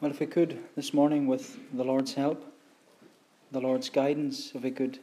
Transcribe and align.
Well, 0.00 0.12
if 0.12 0.20
we 0.20 0.26
could 0.26 0.60
this 0.76 0.94
morning, 0.94 1.26
with 1.26 1.58
the 1.76 1.82
Lord's 1.82 2.14
help, 2.14 2.44
the 3.50 3.60
Lord's 3.60 3.88
guidance, 3.88 4.52
if 4.54 4.62
we 4.62 4.70
could 4.70 5.00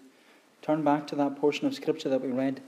turn 0.62 0.86
back 0.86 1.05
to 1.07 1.18
that 1.18 1.36
portion 1.36 1.68
of 1.68 1.75
Scripture 1.75 2.07
that 2.07 2.21
we 2.21 2.29
read, 2.29 2.62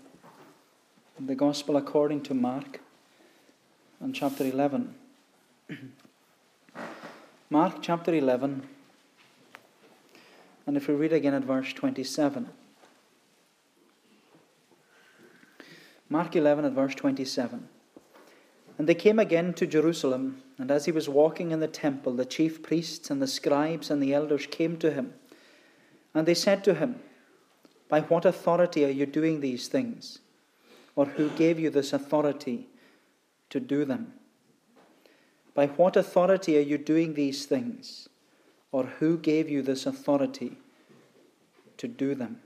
the 1.18 1.36
Gospel 1.36 1.78
according 1.78 2.24
to 2.24 2.34
Mark, 2.34 2.82
and 4.02 4.14
chapter 4.14 4.44
11. 4.44 4.94
Mark 7.50 7.76
chapter 7.82 8.14
11, 8.14 8.68
and 10.66 10.76
if 10.76 10.90
we 10.90 10.96
read 10.96 11.14
again 11.14 11.34
at 11.34 11.46
verse 11.46 11.72
27. 11.72 12.50
Mark 16.10 16.36
11 16.36 16.66
at 16.66 16.74
verse 16.74 16.94
27. 16.94 17.70
And 18.78 18.90
they 18.90 18.96
came 18.96 19.18
again 19.18 19.54
to 19.54 19.66
Jerusalem, 19.66 20.44
and 20.58 20.72
as 20.72 20.86
he 20.86 20.92
was 20.92 21.08
walking 21.08 21.52
in 21.52 21.60
the 21.60 21.68
temple, 21.68 22.14
the 22.14 22.26
chief 22.26 22.64
priests 22.64 23.12
and 23.12 23.22
the 23.22 23.28
scribes 23.28 23.92
and 23.92 24.02
the 24.02 24.14
elders 24.14 24.48
came 24.50 24.78
to 24.78 24.92
him. 24.92 25.14
And 26.14 26.28
they 26.28 26.34
said 26.34 26.64
to 26.64 26.74
him, 26.74 27.00
By 27.90 28.02
what 28.02 28.26
authority 28.26 28.84
are 28.84 28.90
you 28.90 29.06
doing 29.06 29.40
these 29.40 29.68
things? 29.68 30.20
Or 30.96 31.06
who 31.06 31.30
gave 31.30 31.60
you 31.60 31.70
this 31.70 31.94
authority 31.94 32.68
to 33.52 33.60
do 33.60 33.86
them? 33.86 34.14
By 35.54 35.68
what 35.68 35.96
authority 35.96 36.58
are 36.58 36.62
you 36.62 36.80
doing 36.80 37.14
these 37.14 37.46
things? 37.46 38.10
Or 38.72 38.84
who 38.84 39.18
gave 39.18 39.50
you 39.50 39.62
this 39.62 39.86
authority 39.86 40.58
to 41.78 41.88
do 41.88 42.16
them? 42.16 42.40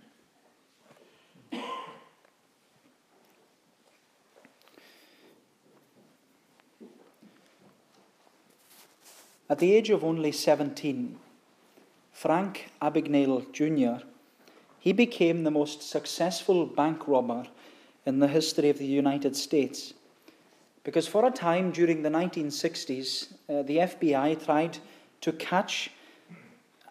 At 9.51 9.59
the 9.59 9.73
age 9.73 9.89
of 9.89 10.05
only 10.05 10.31
17, 10.31 11.19
Frank 12.13 12.71
Abagnale 12.81 13.51
Jr., 13.51 14.05
he 14.79 14.93
became 14.93 15.43
the 15.43 15.51
most 15.51 15.81
successful 15.81 16.65
bank 16.65 17.05
robber 17.05 17.43
in 18.05 18.19
the 18.19 18.29
history 18.29 18.69
of 18.69 18.77
the 18.77 18.85
United 18.85 19.35
States. 19.35 19.93
Because 20.85 21.05
for 21.05 21.25
a 21.25 21.31
time 21.31 21.71
during 21.71 22.01
the 22.01 22.09
1960s, 22.09 23.33
uh, 23.49 23.63
the 23.63 23.79
FBI 23.79 24.41
tried 24.41 24.77
to 25.19 25.33
catch 25.33 25.91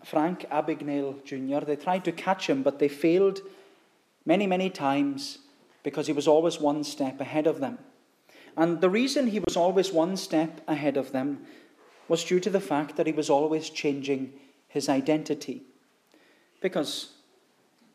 Frank 0.05 0.45
Abagnale 0.51 1.25
Jr. 1.25 1.65
They 1.65 1.77
tried 1.77 2.05
to 2.05 2.13
catch 2.13 2.47
him, 2.51 2.63
but 2.63 2.79
they 2.79 2.89
failed 2.89 3.41
many, 4.27 4.47
many 4.47 4.69
times 4.69 5.39
because 5.83 6.09
he 6.09 6.13
was 6.13 6.29
always 6.29 6.61
one 6.61 6.85
step 6.85 7.23
ahead 7.23 7.47
of 7.47 7.61
them. 7.61 7.79
And 8.55 8.83
the 8.83 8.91
reason 8.91 9.29
he 9.29 9.41
was 9.41 9.57
always 9.57 9.91
one 9.93 10.19
step 10.19 10.61
ahead 10.69 10.99
of 10.99 11.13
them 11.13 11.47
was 12.11 12.25
due 12.25 12.41
to 12.41 12.51
the 12.51 12.61
fact 12.61 12.97
that 12.97 13.07
he 13.07 13.13
was 13.13 13.31
always 13.31 13.71
changing 13.71 14.33
his 14.67 14.89
identity. 14.89 15.63
Because 16.61 17.11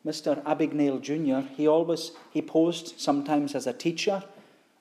Mr. 0.06 0.42
Abagnale 0.44 1.02
Jr., 1.02 1.54
he 1.54 1.68
always 1.68 2.14
he 2.32 2.42
posed 2.42 2.98
sometimes 2.98 3.54
as 3.54 3.68
a 3.68 3.74
teacher, 3.74 4.24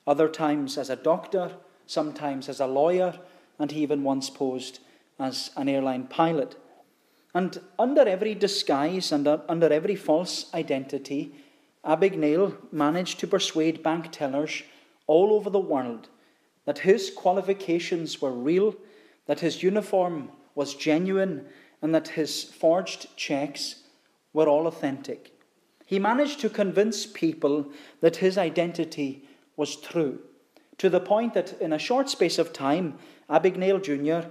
other 0.07 0.29
times 0.29 0.77
as 0.77 0.89
a 0.89 0.95
doctor, 0.95 1.51
sometimes 1.85 2.47
as 2.47 2.61
a 2.61 2.65
lawyer, 2.65 3.19
and 3.59 3.71
he 3.71 3.81
even 3.83 4.03
once 4.03 4.29
posed 4.29 4.79
as 5.19 5.51
an 5.57 5.67
airline 5.67 6.07
pilot. 6.07 6.55
And 7.33 7.59
under 7.77 8.07
every 8.07 8.35
disguise 8.35 9.11
and 9.11 9.27
under 9.27 9.67
every 9.73 9.97
false 9.97 10.53
identity, 10.53 11.35
Abagnale 11.83 12.55
managed 12.71 13.19
to 13.19 13.27
persuade 13.27 13.83
bank 13.83 14.13
tellers 14.13 14.63
all 15.07 15.33
over 15.33 15.49
the 15.49 15.59
world 15.59 16.07
that 16.63 16.79
his 16.79 17.09
qualifications 17.09 18.21
were 18.21 18.31
real 18.31 18.75
that 19.25 19.39
his 19.39 19.63
uniform 19.63 20.29
was 20.53 20.75
genuine 20.75 21.45
and 21.81 21.93
that 21.93 22.09
his 22.09 22.43
forged 22.43 23.15
checks 23.17 23.83
were 24.33 24.47
all 24.47 24.67
authentic. 24.67 25.31
He 25.85 25.99
managed 25.99 26.39
to 26.41 26.49
convince 26.49 27.05
people 27.05 27.71
that 28.01 28.17
his 28.17 28.37
identity 28.37 29.27
was 29.55 29.75
true, 29.75 30.19
to 30.77 30.89
the 30.89 30.99
point 30.99 31.33
that 31.33 31.59
in 31.61 31.73
a 31.73 31.79
short 31.79 32.09
space 32.09 32.37
of 32.37 32.51
time, 32.51 32.97
Abagnale 33.29 33.81
Jr., 33.81 34.27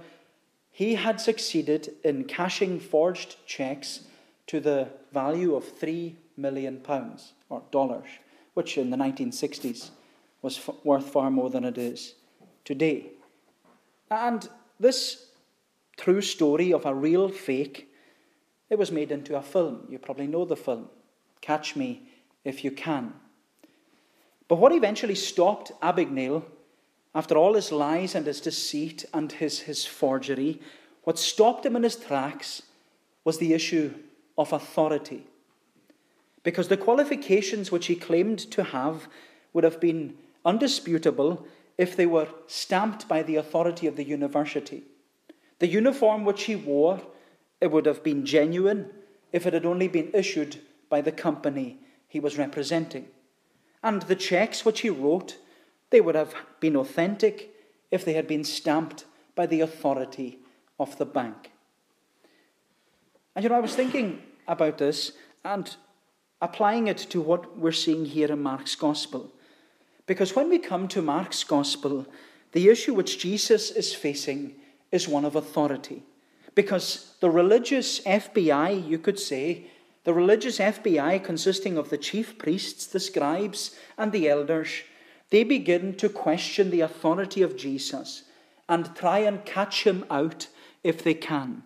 he 0.71 0.95
had 0.95 1.21
succeeded 1.21 1.95
in 2.03 2.25
cashing 2.25 2.79
forged 2.79 3.37
checks 3.47 4.01
to 4.47 4.59
the 4.59 4.89
value 5.13 5.55
of 5.55 5.63
three 5.63 6.17
million 6.35 6.81
pounds 6.81 7.33
or 7.49 7.63
dollars, 7.71 8.07
which 8.53 8.77
in 8.77 8.89
the 8.89 8.97
1960s 8.97 9.91
was 10.41 10.57
f- 10.57 10.75
worth 10.83 11.09
far 11.09 11.31
more 11.31 11.49
than 11.49 11.63
it 11.63 11.77
is 11.77 12.15
today. 12.65 13.07
And 14.11 14.47
this 14.79 15.27
true 15.97 16.21
story 16.21 16.73
of 16.73 16.85
a 16.85 16.93
real 16.93 17.29
fake, 17.29 17.89
it 18.69 18.77
was 18.77 18.91
made 18.91 19.11
into 19.11 19.37
a 19.37 19.41
film. 19.41 19.85
You 19.89 19.99
probably 19.99 20.27
know 20.27 20.45
the 20.45 20.55
film. 20.55 20.89
Catch 21.41 21.75
Me 21.75 22.09
If 22.43 22.63
You 22.63 22.71
Can. 22.71 23.13
But 24.47 24.57
what 24.57 24.73
eventually 24.73 25.15
stopped 25.15 25.71
Abagnale, 25.81 26.43
after 27.13 27.35
all 27.35 27.53
his 27.53 27.71
lies 27.71 28.15
and 28.15 28.25
his 28.25 28.41
deceit 28.41 29.05
and 29.13 29.31
his, 29.31 29.61
his 29.61 29.85
forgery, 29.85 30.61
what 31.03 31.17
stopped 31.17 31.65
him 31.65 31.75
in 31.75 31.83
his 31.83 31.95
tracks 31.95 32.63
was 33.23 33.37
the 33.37 33.53
issue 33.53 33.93
of 34.37 34.51
authority. 34.51 35.25
Because 36.43 36.67
the 36.67 36.77
qualifications 36.77 37.71
which 37.71 37.87
he 37.87 37.95
claimed 37.95 38.39
to 38.51 38.63
have 38.63 39.07
would 39.53 39.63
have 39.63 39.79
been 39.79 40.15
undisputable 40.43 41.45
if 41.77 41.95
they 41.95 42.05
were 42.05 42.27
stamped 42.47 43.07
by 43.07 43.21
the 43.23 43.35
authority 43.35 43.87
of 43.87 43.95
the 43.95 44.03
university. 44.03 44.83
The 45.59 45.67
uniform 45.67 46.25
which 46.25 46.43
he 46.43 46.55
wore, 46.55 47.01
it 47.61 47.71
would 47.71 47.85
have 47.85 48.03
been 48.03 48.25
genuine 48.25 48.91
if 49.31 49.45
it 49.45 49.53
had 49.53 49.65
only 49.65 49.87
been 49.87 50.11
issued 50.13 50.61
by 50.89 51.01
the 51.01 51.11
company 51.11 51.79
he 52.07 52.19
was 52.19 52.37
representing. 52.37 53.07
And 53.83 54.01
the 54.03 54.15
checks 54.15 54.63
which 54.65 54.81
he 54.81 54.89
wrote, 54.89 55.37
they 55.89 56.01
would 56.01 56.15
have 56.15 56.33
been 56.59 56.75
authentic 56.75 57.51
if 57.91 58.03
they 58.03 58.13
had 58.13 58.27
been 58.27 58.43
stamped 58.43 59.05
by 59.35 59.45
the 59.45 59.61
authority 59.61 60.39
of 60.79 60.97
the 60.97 61.05
bank. 61.05 61.51
And 63.35 63.43
you 63.43 63.49
know, 63.49 63.55
I 63.55 63.59
was 63.59 63.75
thinking 63.75 64.21
about 64.47 64.77
this 64.77 65.11
and 65.43 65.75
applying 66.41 66.87
it 66.87 66.97
to 66.97 67.21
what 67.21 67.57
we're 67.57 67.71
seeing 67.71 68.05
here 68.05 68.31
in 68.31 68.41
Mark's 68.41 68.75
Gospel. 68.75 69.31
Because 70.05 70.35
when 70.35 70.49
we 70.49 70.59
come 70.59 70.87
to 70.89 71.01
Mark's 71.01 71.43
gospel, 71.43 72.05
the 72.51 72.69
issue 72.69 72.93
which 72.93 73.19
Jesus 73.19 73.71
is 73.71 73.93
facing 73.93 74.55
is 74.91 75.07
one 75.07 75.25
of 75.25 75.35
authority. 75.35 76.03
Because 76.53 77.15
the 77.19 77.29
religious 77.29 77.99
FBI, 78.01 78.87
you 78.87 78.97
could 78.97 79.19
say, 79.19 79.67
the 80.03 80.13
religious 80.13 80.59
FBI, 80.59 81.23
consisting 81.23 81.77
of 81.77 81.89
the 81.89 81.97
chief 81.97 82.37
priests, 82.37 82.85
the 82.85 82.99
scribes, 82.99 83.75
and 83.97 84.11
the 84.11 84.29
elders, 84.29 84.83
they 85.31 85.43
begin 85.43 85.95
to 85.95 86.07
question 86.07 86.69
the 86.69 86.81
authority 86.81 87.41
of 87.41 87.57
Jesus 87.57 88.23
and 88.69 88.95
try 88.95 89.19
and 89.19 89.43
catch 89.43 89.83
him 89.83 90.05
out 90.09 90.47
if 90.83 91.03
they 91.03 91.15
can. 91.15 91.63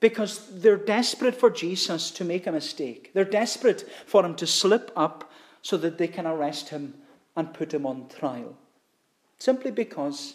Because 0.00 0.60
they're 0.60 0.76
desperate 0.76 1.34
for 1.34 1.50
Jesus 1.50 2.12
to 2.12 2.24
make 2.24 2.46
a 2.46 2.52
mistake. 2.52 3.10
They're 3.12 3.24
desperate 3.24 3.88
for 4.06 4.24
him 4.24 4.36
to 4.36 4.46
slip 4.46 4.92
up 4.94 5.30
so 5.60 5.76
that 5.78 5.98
they 5.98 6.06
can 6.06 6.24
arrest 6.24 6.68
him 6.68 6.94
and 7.38 7.54
put 7.54 7.72
him 7.72 7.86
on 7.86 8.08
trial. 8.08 8.56
Simply 9.38 9.70
because 9.70 10.34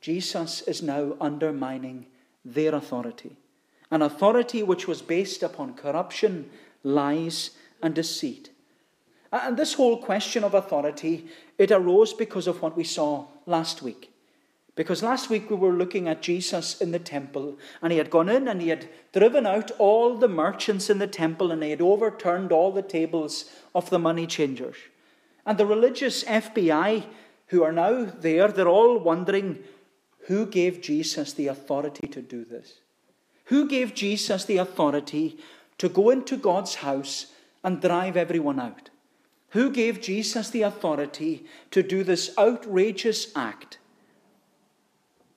Jesus 0.00 0.62
is 0.62 0.80
now 0.80 1.16
undermining 1.20 2.06
their 2.44 2.72
authority. 2.72 3.36
An 3.90 4.00
authority 4.00 4.62
which 4.62 4.86
was 4.86 5.02
based 5.02 5.42
upon 5.42 5.74
corruption, 5.74 6.48
lies, 6.84 7.50
and 7.82 7.96
deceit. 7.96 8.50
And 9.32 9.56
this 9.56 9.74
whole 9.74 10.00
question 10.00 10.44
of 10.44 10.54
authority, 10.54 11.26
it 11.58 11.72
arose 11.72 12.12
because 12.12 12.46
of 12.46 12.62
what 12.62 12.76
we 12.76 12.84
saw 12.84 13.26
last 13.44 13.82
week. 13.82 14.12
Because 14.76 15.02
last 15.02 15.28
week 15.28 15.50
we 15.50 15.56
were 15.56 15.72
looking 15.72 16.06
at 16.06 16.22
Jesus 16.22 16.80
in 16.80 16.92
the 16.92 17.00
temple, 17.00 17.58
and 17.82 17.90
he 17.90 17.98
had 17.98 18.10
gone 18.10 18.28
in 18.28 18.46
and 18.46 18.62
he 18.62 18.68
had 18.68 18.88
driven 19.12 19.46
out 19.46 19.72
all 19.78 20.16
the 20.16 20.28
merchants 20.28 20.88
in 20.88 20.98
the 20.98 21.08
temple, 21.08 21.50
and 21.50 21.60
he 21.64 21.70
had 21.70 21.80
overturned 21.80 22.52
all 22.52 22.70
the 22.70 22.82
tables 22.82 23.50
of 23.74 23.90
the 23.90 23.98
money 23.98 24.28
changers. 24.28 24.76
And 25.46 25.56
the 25.56 25.66
religious 25.66 26.24
FBI 26.24 27.04
who 27.46 27.62
are 27.62 27.72
now 27.72 28.04
there, 28.04 28.48
they're 28.48 28.68
all 28.68 28.98
wondering 28.98 29.62
who 30.26 30.44
gave 30.44 30.80
Jesus 30.80 31.32
the 31.32 31.46
authority 31.46 32.08
to 32.08 32.20
do 32.20 32.44
this? 32.44 32.80
Who 33.44 33.68
gave 33.68 33.94
Jesus 33.94 34.44
the 34.44 34.56
authority 34.56 35.38
to 35.78 35.88
go 35.88 36.10
into 36.10 36.36
God's 36.36 36.76
house 36.76 37.26
and 37.62 37.80
drive 37.80 38.16
everyone 38.16 38.58
out? 38.58 38.90
Who 39.50 39.70
gave 39.70 40.00
Jesus 40.00 40.50
the 40.50 40.62
authority 40.62 41.46
to 41.70 41.82
do 41.82 42.02
this 42.02 42.36
outrageous 42.36 43.30
act? 43.36 43.78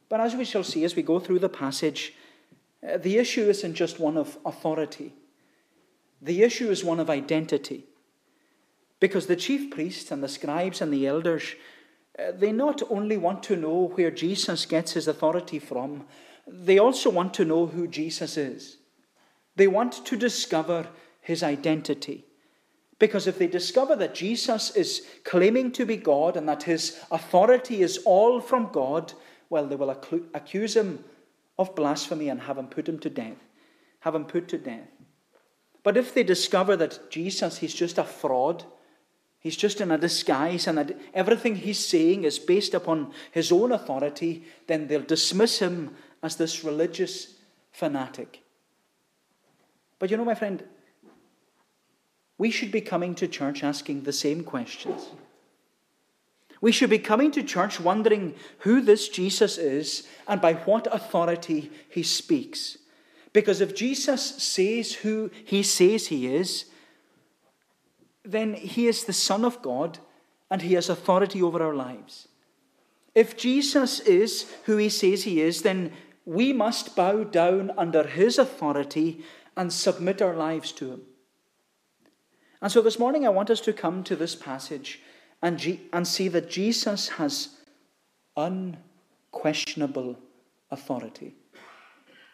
But 0.09 0.21
as 0.21 0.35
we 0.35 0.43
shall 0.43 0.63
see 0.63 0.83
as 0.83 0.95
we 0.95 1.03
go 1.03 1.19
through 1.19 1.39
the 1.39 1.49
passage, 1.49 2.15
uh, 2.87 2.97
the 2.97 3.17
issue 3.17 3.47
isn't 3.47 3.75
just 3.75 3.99
one 3.99 4.17
of 4.17 4.39
authority, 4.43 5.13
the 6.19 6.41
issue 6.41 6.71
is 6.71 6.83
one 6.83 6.99
of 6.99 7.09
identity. 7.11 7.85
Because 8.99 9.27
the 9.27 9.35
chief 9.35 9.71
priests 9.71 10.11
and 10.11 10.23
the 10.23 10.27
scribes 10.27 10.81
and 10.81 10.93
the 10.93 11.07
elders, 11.07 11.55
uh, 12.17 12.31
they 12.31 12.51
not 12.51 12.81
only 12.89 13.17
want 13.17 13.43
to 13.43 13.55
know 13.55 13.91
where 13.95 14.11
Jesus 14.11 14.65
gets 14.65 14.93
his 14.93 15.07
authority 15.07 15.59
from, 15.59 16.05
they 16.47 16.79
also 16.79 17.09
want 17.09 17.33
to 17.35 17.45
know 17.45 17.67
who 17.67 17.87
Jesus 17.87 18.35
is. 18.35 18.77
They 19.55 19.67
want 19.67 20.05
to 20.05 20.17
discover 20.17 20.87
his 21.21 21.43
identity. 21.43 22.25
Because 22.97 23.27
if 23.27 23.39
they 23.39 23.47
discover 23.47 23.95
that 23.95 24.13
Jesus 24.13 24.75
is 24.75 25.07
claiming 25.23 25.71
to 25.73 25.85
be 25.85 25.95
God 25.95 26.35
and 26.35 26.49
that 26.49 26.63
his 26.63 26.99
authority 27.11 27.81
is 27.81 27.99
all 27.99 28.41
from 28.41 28.71
God, 28.73 29.13
well, 29.49 29.65
they 29.65 29.77
will 29.77 29.89
accuse 30.33 30.75
him 30.75 31.03
of 31.57 31.75
blasphemy 31.75 32.27
and 32.27 32.41
have 32.41 32.57
him 32.57 32.67
put 32.67 32.89
him 32.89 32.99
to 32.99 33.09
death. 33.09 33.37
Have 34.01 34.15
him 34.15 34.25
put 34.25 34.49
to 34.49 34.57
death. 34.57 34.87
But 35.83 35.95
if 35.95 36.13
they 36.13 36.23
discover 36.23 36.75
that 36.75 37.09
Jesus, 37.09 37.57
he's 37.59 37.73
just 37.73 37.97
a 37.97 38.03
fraud, 38.03 38.65
he's 39.39 39.57
just 39.57 39.81
in 39.81 39.91
a 39.91 39.97
disguise, 39.97 40.67
and 40.67 40.95
everything 41.13 41.55
he's 41.55 41.85
saying 41.85 42.23
is 42.23 42.39
based 42.39 42.73
upon 42.73 43.11
his 43.31 43.51
own 43.51 43.71
authority, 43.71 44.43
then 44.67 44.87
they'll 44.87 45.01
dismiss 45.01 45.59
him 45.59 45.95
as 46.21 46.35
this 46.35 46.63
religious 46.63 47.35
fanatic. 47.71 48.41
But 49.97 50.11
you 50.11 50.17
know, 50.17 50.25
my 50.25 50.35
friend, 50.35 50.63
we 52.37 52.51
should 52.51 52.71
be 52.71 52.81
coming 52.81 53.15
to 53.15 53.27
church 53.27 53.63
asking 53.63 54.03
the 54.03 54.13
same 54.13 54.43
questions. 54.43 55.09
We 56.61 56.71
should 56.71 56.89
be 56.89 56.99
coming 56.99 57.31
to 57.31 57.43
church 57.43 57.79
wondering 57.79 58.35
who 58.59 58.81
this 58.81 59.07
Jesus 59.07 59.57
is 59.57 60.07
and 60.27 60.41
by 60.41 60.53
what 60.53 60.93
authority 60.93 61.71
he 61.89 62.03
speaks. 62.03 62.77
Because 63.31 63.61
if 63.61 63.75
Jesus 63.75 64.21
says 64.21 64.93
who 64.95 65.31
he 65.45 65.63
says 65.63 66.07
he 66.07 66.27
is, 66.27 66.65
then 68.31 68.53
he 68.53 68.87
is 68.87 69.05
the 69.05 69.13
Son 69.13 69.43
of 69.43 69.61
God 69.61 69.99
and 70.51 70.61
he 70.61 70.73
has 70.73 70.89
authority 70.89 71.41
over 71.41 71.61
our 71.63 71.75
lives. 71.75 72.27
If 73.15 73.35
Jesus 73.37 73.99
is 74.01 74.51
who 74.65 74.77
he 74.77 74.89
says 74.89 75.23
he 75.23 75.41
is, 75.41 75.61
then 75.61 75.91
we 76.25 76.53
must 76.53 76.95
bow 76.95 77.23
down 77.23 77.71
under 77.77 78.03
his 78.03 78.37
authority 78.37 79.23
and 79.57 79.73
submit 79.73 80.21
our 80.21 80.35
lives 80.35 80.71
to 80.73 80.91
him. 80.91 81.01
And 82.61 82.71
so 82.71 82.81
this 82.81 82.99
morning 82.99 83.25
I 83.25 83.29
want 83.29 83.49
us 83.49 83.61
to 83.61 83.73
come 83.73 84.03
to 84.03 84.15
this 84.15 84.35
passage 84.35 85.01
and, 85.41 85.57
G- 85.57 85.81
and 85.91 86.07
see 86.07 86.27
that 86.27 86.49
Jesus 86.49 87.09
has 87.09 87.49
unquestionable 88.37 90.17
authority. 90.69 91.35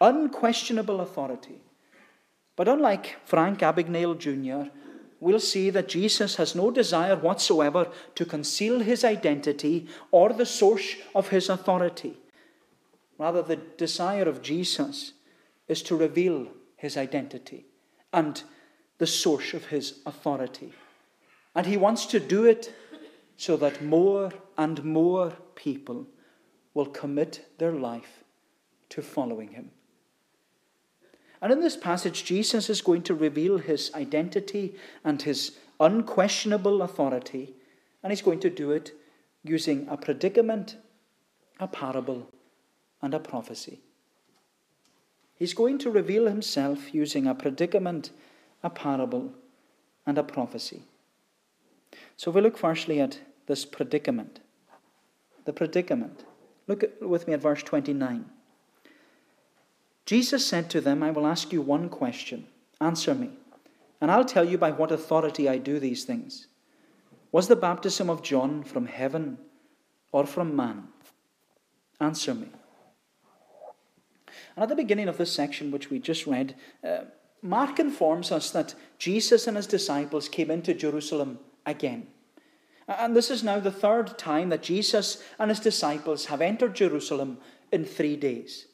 Unquestionable 0.02 1.02
authority. 1.02 1.62
But 2.56 2.68
unlike 2.68 3.16
Frank 3.26 3.60
Abagnale 3.60 4.18
Jr., 4.18 4.70
we'll 5.20 5.40
see 5.40 5.70
that 5.70 5.88
Jesus 5.88 6.36
has 6.36 6.56
no 6.56 6.72
desire 6.72 7.16
whatsoever 7.16 7.90
to 8.16 8.26
conceal 8.26 8.80
his 8.80 9.04
identity 9.04 9.88
or 10.12 10.34
the 10.34 10.46
source 10.46 10.96
of 11.14 11.30
his 11.30 11.50
authority. 11.50 12.18
Rather, 13.18 13.42
the 13.42 13.56
desire 13.56 14.28
of 14.28 14.42
Jesus 14.42 15.14
is 15.68 15.82
to 15.84 15.96
reveal 15.96 16.48
his 16.76 16.98
identity 16.98 17.66
and 18.12 18.44
the 18.98 19.08
source 19.08 19.54
of 19.54 19.68
his 19.68 20.00
authority. 20.06 20.74
And 21.56 21.66
he 21.66 21.78
wants 21.78 22.06
to 22.08 22.20
do 22.20 22.46
it 22.46 22.74
so 23.38 23.58
that 23.58 23.82
more 23.82 24.32
and 24.58 24.84
more 24.84 25.34
people 25.56 26.08
will 26.74 26.86
commit 26.86 27.48
their 27.58 27.72
life 27.72 28.24
to 28.90 29.02
following 29.02 29.50
him. 29.50 29.72
And 31.42 31.52
in 31.52 31.60
this 31.60 31.78
passage, 31.78 32.24
Jesus 32.24 32.70
is 32.70 32.82
going 32.82 33.04
to 33.04 33.14
reveal 33.14 33.58
his 33.58 33.92
identity 33.94 34.76
and 35.04 35.22
his 35.22 35.58
unquestionable 35.80 36.82
authority, 36.82 37.54
and 38.02 38.12
he's 38.12 38.22
going 38.22 38.40
to 38.40 38.50
do 38.50 38.72
it 38.72 38.94
using 39.44 39.88
a 39.90 39.98
predicament, 39.98 40.78
a 41.60 41.68
parable, 41.68 42.28
and 43.02 43.14
a 43.14 43.20
prophecy. 43.20 43.82
He's 45.36 45.54
going 45.54 45.78
to 45.80 45.92
reveal 45.92 46.28
himself 46.28 46.94
using 46.94 47.28
a 47.28 47.36
predicament, 47.36 48.12
a 48.64 48.70
parable, 48.70 49.34
and 50.06 50.18
a 50.18 50.24
prophecy. 50.24 50.84
So 52.16 52.32
if 52.32 52.36
we 52.36 52.42
look 52.42 52.58
firstly 52.58 53.02
at 53.02 53.20
this 53.48 53.66
predicament, 53.66 54.40
the 55.44 55.54
predicament, 55.54 56.24
look 56.68 56.84
with 57.02 57.28
me 57.28 57.34
at 57.34 57.42
verse 57.42 57.62
29. 57.62 58.26
Jesus 60.06 60.46
said 60.46 60.70
to 60.70 60.82
them, 60.82 61.02
I 61.02 61.12
will 61.12 61.26
ask 61.26 61.52
you 61.52 61.62
one 61.62 61.90
question. 61.90 62.48
Answer 62.80 63.16
me, 63.16 63.32
and 64.02 64.12
I'll 64.12 64.26
tell 64.26 64.46
you 64.46 64.58
by 64.58 64.72
what 64.72 64.92
authority 64.92 65.50
I 65.50 65.58
do 65.58 65.80
these 65.80 66.04
things. 66.04 66.48
Was 67.32 67.48
the 67.48 67.56
baptism 67.56 68.10
of 68.10 68.22
John 68.22 68.64
from 68.64 68.86
heaven 68.86 69.38
or 70.12 70.26
from 70.26 70.56
man? 70.56 70.90
Answer 72.00 72.34
me. 72.34 72.50
And 74.56 74.64
at 74.64 74.70
the 74.70 74.76
beginning 74.76 75.08
of 75.08 75.18
this 75.18 75.32
section, 75.32 75.72
which 75.72 75.90
we 75.90 76.00
just 76.00 76.28
read, 76.28 76.56
uh, 76.84 77.06
Mark 77.42 77.80
informs 77.80 78.32
us 78.32 78.52
that 78.52 78.76
Jesus 78.98 79.48
and 79.48 79.58
his 79.58 79.68
disciples 79.68 80.30
came 80.30 80.50
into 80.50 80.74
Jerusalem 80.74 81.40
again. 81.66 82.08
And 82.88 83.16
this 83.16 83.32
is 83.32 83.44
now 83.44 83.60
the 83.60 83.72
third 83.72 84.18
time 84.18 84.50
that 84.50 84.64
Jesus 84.64 85.24
and 85.40 85.50
his 85.50 85.60
disciples 85.60 86.26
have 86.28 86.42
entered 86.42 86.76
Jerusalem 86.76 87.40
in 87.72 87.86
three 87.86 88.16
days. 88.16 88.68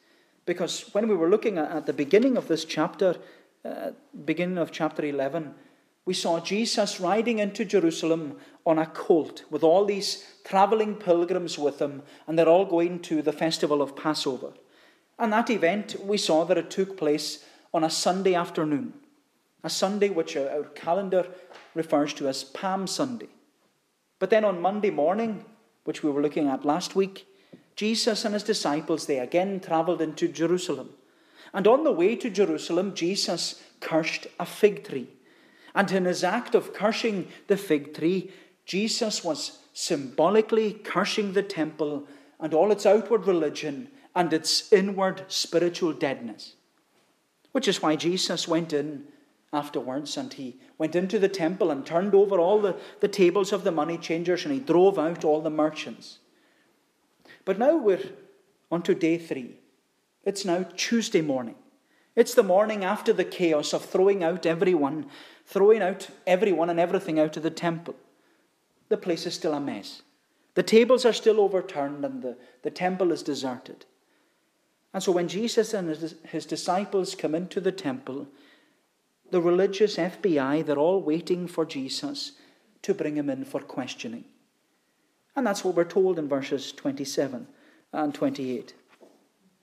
Because 0.45 0.89
when 0.93 1.07
we 1.07 1.15
were 1.15 1.29
looking 1.29 1.57
at 1.57 1.85
the 1.85 1.93
beginning 1.93 2.37
of 2.37 2.47
this 2.47 2.65
chapter, 2.65 3.15
uh, 3.63 3.91
beginning 4.25 4.57
of 4.57 4.71
chapter 4.71 5.05
11, 5.05 5.53
we 6.05 6.13
saw 6.15 6.39
Jesus 6.39 6.99
riding 6.99 7.39
into 7.39 7.63
Jerusalem 7.63 8.37
on 8.65 8.79
a 8.79 8.87
colt 8.87 9.43
with 9.51 9.63
all 9.63 9.85
these 9.85 10.25
traveling 10.43 10.95
pilgrims 10.95 11.59
with 11.59 11.79
him, 11.79 12.01
and 12.25 12.37
they're 12.37 12.49
all 12.49 12.65
going 12.65 12.99
to 13.01 13.21
the 13.21 13.31
festival 13.31 13.81
of 13.81 13.95
Passover. 13.95 14.53
And 15.19 15.31
that 15.31 15.51
event, 15.51 15.95
we 16.03 16.17
saw 16.17 16.43
that 16.45 16.57
it 16.57 16.71
took 16.71 16.97
place 16.97 17.45
on 17.73 17.83
a 17.83 17.89
Sunday 17.89 18.33
afternoon, 18.33 18.93
a 19.63 19.69
Sunday 19.69 20.09
which 20.09 20.35
our 20.35 20.63
calendar 20.75 21.27
refers 21.75 22.13
to 22.15 22.27
as 22.27 22.43
Palm 22.43 22.87
Sunday. 22.87 23.29
But 24.17 24.31
then 24.31 24.43
on 24.43 24.61
Monday 24.61 24.89
morning, 24.89 25.45
which 25.83 26.01
we 26.01 26.09
were 26.09 26.21
looking 26.21 26.47
at 26.47 26.65
last 26.65 26.95
week, 26.95 27.27
Jesus 27.75 28.25
and 28.25 28.33
his 28.33 28.43
disciples, 28.43 29.05
they 29.05 29.19
again 29.19 29.59
travelled 29.59 30.01
into 30.01 30.27
Jerusalem. 30.27 30.89
And 31.53 31.67
on 31.67 31.83
the 31.83 31.91
way 31.91 32.15
to 32.15 32.29
Jerusalem, 32.29 32.93
Jesus 32.93 33.61
cursed 33.79 34.27
a 34.39 34.45
fig 34.45 34.87
tree. 34.87 35.09
And 35.73 35.91
in 35.91 36.05
his 36.05 36.23
act 36.23 36.55
of 36.55 36.73
cursing 36.73 37.27
the 37.47 37.57
fig 37.57 37.93
tree, 37.93 38.31
Jesus 38.65 39.23
was 39.23 39.59
symbolically 39.73 40.73
cursing 40.73 41.33
the 41.33 41.43
temple 41.43 42.07
and 42.39 42.53
all 42.53 42.71
its 42.71 42.85
outward 42.85 43.25
religion 43.25 43.89
and 44.15 44.33
its 44.33 44.71
inward 44.71 45.23
spiritual 45.27 45.93
deadness. 45.93 46.55
Which 47.51 47.67
is 47.67 47.81
why 47.81 47.95
Jesus 47.95 48.47
went 48.47 48.73
in 48.73 49.05
afterwards 49.53 50.15
and 50.17 50.31
he 50.31 50.59
went 50.77 50.95
into 50.95 51.19
the 51.19 51.29
temple 51.29 51.71
and 51.71 51.85
turned 51.85 52.15
over 52.15 52.39
all 52.39 52.61
the, 52.61 52.77
the 53.01 53.07
tables 53.07 53.51
of 53.51 53.63
the 53.63 53.71
money 53.71 53.97
changers 53.97 54.45
and 54.45 54.53
he 54.53 54.59
drove 54.59 54.97
out 54.97 55.25
all 55.25 55.41
the 55.41 55.49
merchants. 55.49 56.19
But 57.45 57.59
now 57.59 57.77
we're 57.77 58.11
on 58.71 58.81
to 58.83 58.95
day 58.95 59.17
three. 59.17 59.59
It's 60.23 60.45
now 60.45 60.65
Tuesday 60.75 61.21
morning. 61.21 61.55
It's 62.15 62.33
the 62.33 62.43
morning 62.43 62.83
after 62.83 63.13
the 63.13 63.23
chaos 63.23 63.73
of 63.73 63.85
throwing 63.85 64.23
out 64.23 64.45
everyone, 64.45 65.07
throwing 65.45 65.81
out 65.81 66.09
everyone 66.27 66.69
and 66.69 66.79
everything 66.79 67.19
out 67.19 67.37
of 67.37 67.43
the 67.43 67.49
temple. 67.49 67.95
The 68.89 68.97
place 68.97 69.25
is 69.25 69.33
still 69.33 69.53
a 69.53 69.59
mess. 69.59 70.01
The 70.53 70.63
tables 70.63 71.05
are 71.05 71.13
still 71.13 71.39
overturned 71.39 72.03
and 72.03 72.21
the, 72.21 72.37
the 72.63 72.71
temple 72.71 73.11
is 73.11 73.23
deserted. 73.23 73.85
And 74.93 75.01
so 75.01 75.13
when 75.13 75.29
Jesus 75.29 75.73
and 75.73 75.87
his, 75.87 76.15
his 76.27 76.45
disciples 76.45 77.15
come 77.15 77.33
into 77.33 77.61
the 77.61 77.71
temple, 77.71 78.27
the 79.31 79.41
religious 79.41 79.95
FBI, 79.95 80.65
they're 80.65 80.77
all 80.77 81.01
waiting 81.01 81.47
for 81.47 81.65
Jesus 81.65 82.33
to 82.81 82.93
bring 82.93 83.15
him 83.15 83.29
in 83.29 83.45
for 83.45 83.61
questioning. 83.61 84.25
And 85.35 85.45
that's 85.45 85.63
what 85.63 85.75
we're 85.75 85.83
told 85.85 86.19
in 86.19 86.27
verses 86.27 86.71
27 86.71 87.47
and 87.93 88.13
28. 88.13 88.73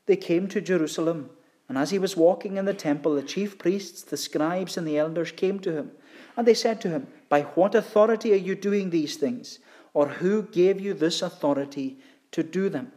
They 0.07 0.17
came 0.17 0.49
to 0.49 0.61
Jerusalem, 0.61 1.31
and 1.69 1.77
as 1.77 1.91
he 1.91 1.99
was 1.99 2.17
walking 2.17 2.57
in 2.57 2.65
the 2.65 2.75
temple, 2.75 3.15
the 3.15 3.23
chief 3.23 3.59
priests, 3.59 4.03
the 4.03 4.17
scribes, 4.17 4.77
and 4.77 4.87
the 4.87 4.99
elders 4.99 5.33
came 5.33 5.59
to 5.61 5.73
him. 5.73 5.91
And 6.37 6.47
they 6.47 6.55
said 6.55 6.81
to 6.81 6.89
him, 6.89 7.09
By 7.29 7.43
what 7.43 7.75
authority 7.75 8.33
are 8.33 8.37
you 8.37 8.55
doing 8.55 8.91
these 8.91 9.17
things? 9.17 9.59
Or 9.93 10.09
who 10.09 10.43
gave 10.43 10.81
you 10.81 10.95
this 10.95 11.21
authority 11.21 11.99
to 12.33 12.43
do 12.43 12.69
them? 12.69 12.93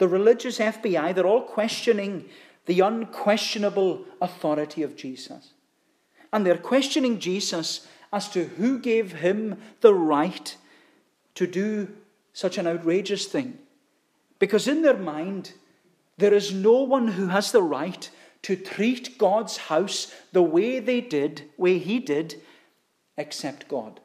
the 0.00 0.08
religious 0.08 0.58
FBI, 0.58 1.14
they're 1.14 1.26
all 1.26 1.42
questioning 1.42 2.24
the 2.64 2.80
unquestionable 2.80 4.06
authority 4.22 4.82
of 4.82 4.96
Jesus. 4.96 5.50
And 6.32 6.44
they're 6.44 6.56
questioning 6.56 7.20
Jesus 7.20 7.86
as 8.10 8.30
to 8.30 8.44
who 8.44 8.78
gave 8.78 9.12
him 9.12 9.60
the 9.82 9.94
right 9.94 10.56
to 11.40 11.46
do 11.46 11.88
such 12.34 12.58
an 12.58 12.66
outrageous 12.66 13.24
thing. 13.24 13.56
Because 14.38 14.68
in 14.68 14.82
their 14.82 14.98
mind, 14.98 15.54
there 16.18 16.34
is 16.34 16.52
no 16.52 16.82
one 16.82 17.08
who 17.08 17.28
has 17.28 17.50
the 17.50 17.62
right 17.62 18.10
to 18.42 18.56
treat 18.56 19.16
God's 19.16 19.56
house 19.56 20.12
the 20.32 20.42
way 20.42 20.80
they 20.80 21.00
did, 21.00 21.44
way 21.56 21.78
he 21.78 21.98
did, 21.98 22.42
except 23.16 23.68
God. 23.68 24.00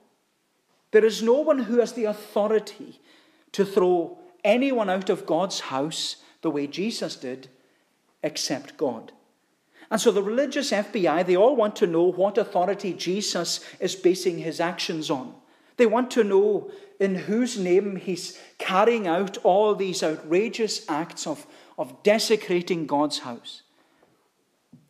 There 0.91 1.03
is 1.03 1.21
no 1.21 1.41
one 1.41 1.59
who 1.59 1.81
has 1.81 1.91
the 1.91 2.05
authority 2.05 3.01
to 3.51 3.65
throw 3.65 4.17
anyone 4.45 4.89
out 4.89 5.09
of 5.09 5.25
God's 5.25 5.59
house 5.59 6.15
the 6.41 6.49
way 6.49 6.67
Jesus 6.67 7.17
did 7.17 7.49
except 8.23 8.77
God. 8.77 9.11
And 9.91 9.99
so 9.99 10.09
the 10.09 10.23
religious 10.23 10.71
FBI, 10.71 11.25
they 11.25 11.35
all 11.35 11.57
want 11.57 11.75
to 11.77 11.87
know 11.87 12.03
what 12.03 12.37
authority 12.37 12.93
Jesus 12.93 13.59
is 13.81 13.93
basing 13.93 14.37
his 14.37 14.61
actions 14.61 15.11
on. 15.11 15.35
They 15.77 15.85
want 15.85 16.11
to 16.11 16.23
know 16.23 16.71
in 16.99 17.15
whose 17.15 17.57
name 17.57 17.97
he's 17.97 18.39
carrying 18.57 19.07
out 19.07 19.37
all 19.43 19.75
these 19.75 20.01
outrageous 20.01 20.89
acts 20.89 21.27
of, 21.27 21.45
of 21.77 22.01
desecrating 22.03 22.85
God's 22.85 23.19
house. 23.19 23.63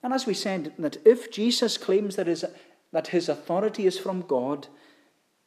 And 0.03 0.13
as 0.13 0.27
we 0.27 0.35
said, 0.35 0.73
that 0.77 0.97
if 1.03 1.31
Jesus 1.31 1.77
claims 1.77 2.15
that 2.15 2.27
his, 2.27 2.45
that 2.91 3.07
his 3.07 3.27
authority 3.27 3.87
is 3.87 3.97
from 3.97 4.21
God, 4.21 4.67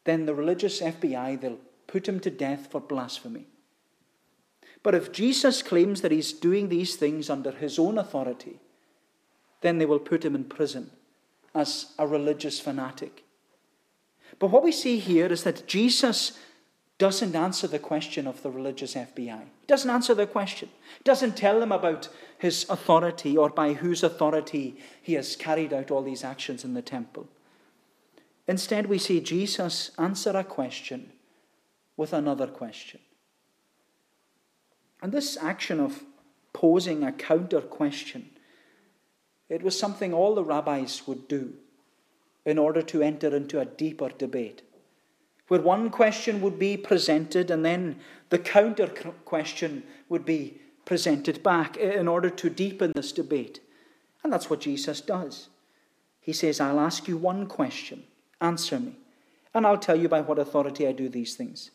then 0.04 0.26
the 0.26 0.35
religious 0.35 0.80
FBI, 0.80 1.40
they'll 1.40 1.59
put 1.87 2.09
him 2.09 2.18
to 2.21 2.30
death 2.30 2.68
for 2.71 2.80
blasphemy. 2.80 3.47
But 4.83 4.95
if 4.95 5.12
Jesus 5.12 5.62
claims 5.62 6.00
that 6.00 6.12
he's 6.12 6.33
doing 6.33 6.68
these 6.68 6.97
things 6.97 7.30
under 7.30 7.52
his 7.52 7.78
own 7.78 7.99
authority, 7.99 8.59
then 9.61 9.78
they 9.78 9.87
will 9.87 9.99
put 9.99 10.25
him 10.25 10.35
in 10.35 10.45
prison 10.45 10.90
as 11.54 11.92
a 11.99 12.07
religious 12.07 12.61
fanatic. 12.61 13.25
But 14.38 14.50
what 14.50 14.62
we 14.62 14.73
see 14.73 14.99
here 14.99 15.26
is 15.26 15.42
that 15.44 15.66
Jesus 15.66 16.38
doesn't 16.99 17.37
answer 17.37 17.68
the 17.68 17.78
question 17.78 18.26
of 18.26 18.42
the 18.42 18.50
religious 18.50 18.94
FBI. 18.94 19.40
He 19.61 19.66
doesn't 19.66 19.90
answer 19.90 20.14
the 20.14 20.26
question. 20.26 20.68
He 20.99 21.04
doesn't 21.04 21.37
tell 21.37 21.61
them 21.61 21.70
about 21.70 22.08
his 22.38 22.66
authority 22.68 23.37
or 23.37 23.50
by 23.50 23.75
whose 23.75 24.02
authority 24.02 24.80
he 25.00 25.14
has 25.14 25.37
carried 25.37 25.73
out 25.73 25.90
all 25.90 26.02
these 26.02 26.25
actions 26.25 26.64
in 26.64 26.75
the 26.75 26.82
temple. 26.82 27.28
Instead, 28.49 28.87
we 28.87 28.99
see 28.99 29.20
Jesus 29.20 29.92
answer 29.99 30.30
a 30.30 30.42
question 30.42 31.12
with 31.97 32.12
another 32.12 32.47
question. 32.47 33.00
And 35.00 35.12
this 35.12 35.37
action 35.37 35.78
of 35.78 36.02
posing 36.52 37.04
a 37.04 37.12
counter 37.12 37.61
question, 37.61 38.30
it 39.49 39.62
was 39.62 39.78
something 39.78 40.12
all 40.12 40.35
the 40.35 40.44
rabbis 40.44 41.06
would 41.06 41.28
do 41.28 41.54
in 42.49 42.57
order 42.57 42.81
to 42.81 43.02
enter 43.02 43.37
into 43.37 43.61
a 43.61 43.67
deeper 43.67 44.09
debate, 44.09 44.62
where 45.49 45.61
one 45.61 45.90
question 45.90 46.40
would 46.40 46.59
be 46.59 46.78
presented 46.78 47.50
and 47.50 47.62
then 47.62 48.00
the 48.31 48.38
counter 48.38 48.87
question 49.26 49.83
would 50.09 50.25
be 50.25 50.59
presented 50.87 51.43
back 51.43 51.76
in 51.76 52.09
order 52.09 52.31
to 52.31 52.49
deepen 52.49 52.93
this 52.95 53.12
debate. 53.12 53.61
And 54.25 54.33
that's 54.33 54.49
what 54.49 54.62
Jesus 54.62 55.02
does. 55.02 55.49
He 56.21 56.33
says, 56.33 56.59
I'll 56.59 56.81
ask 56.81 57.07
you 57.07 57.19
one 57.19 57.47
question, 57.47 58.05
answer 58.40 58.81
me, 58.81 58.97
and 59.52 59.67
I'll 59.67 59.76
tell 59.76 59.97
you 59.97 60.09
by 60.09 60.23
what 60.23 60.38
authority 60.38 60.87
I 60.87 60.93
do 60.93 61.11
these 61.11 61.35
things. 61.35 61.71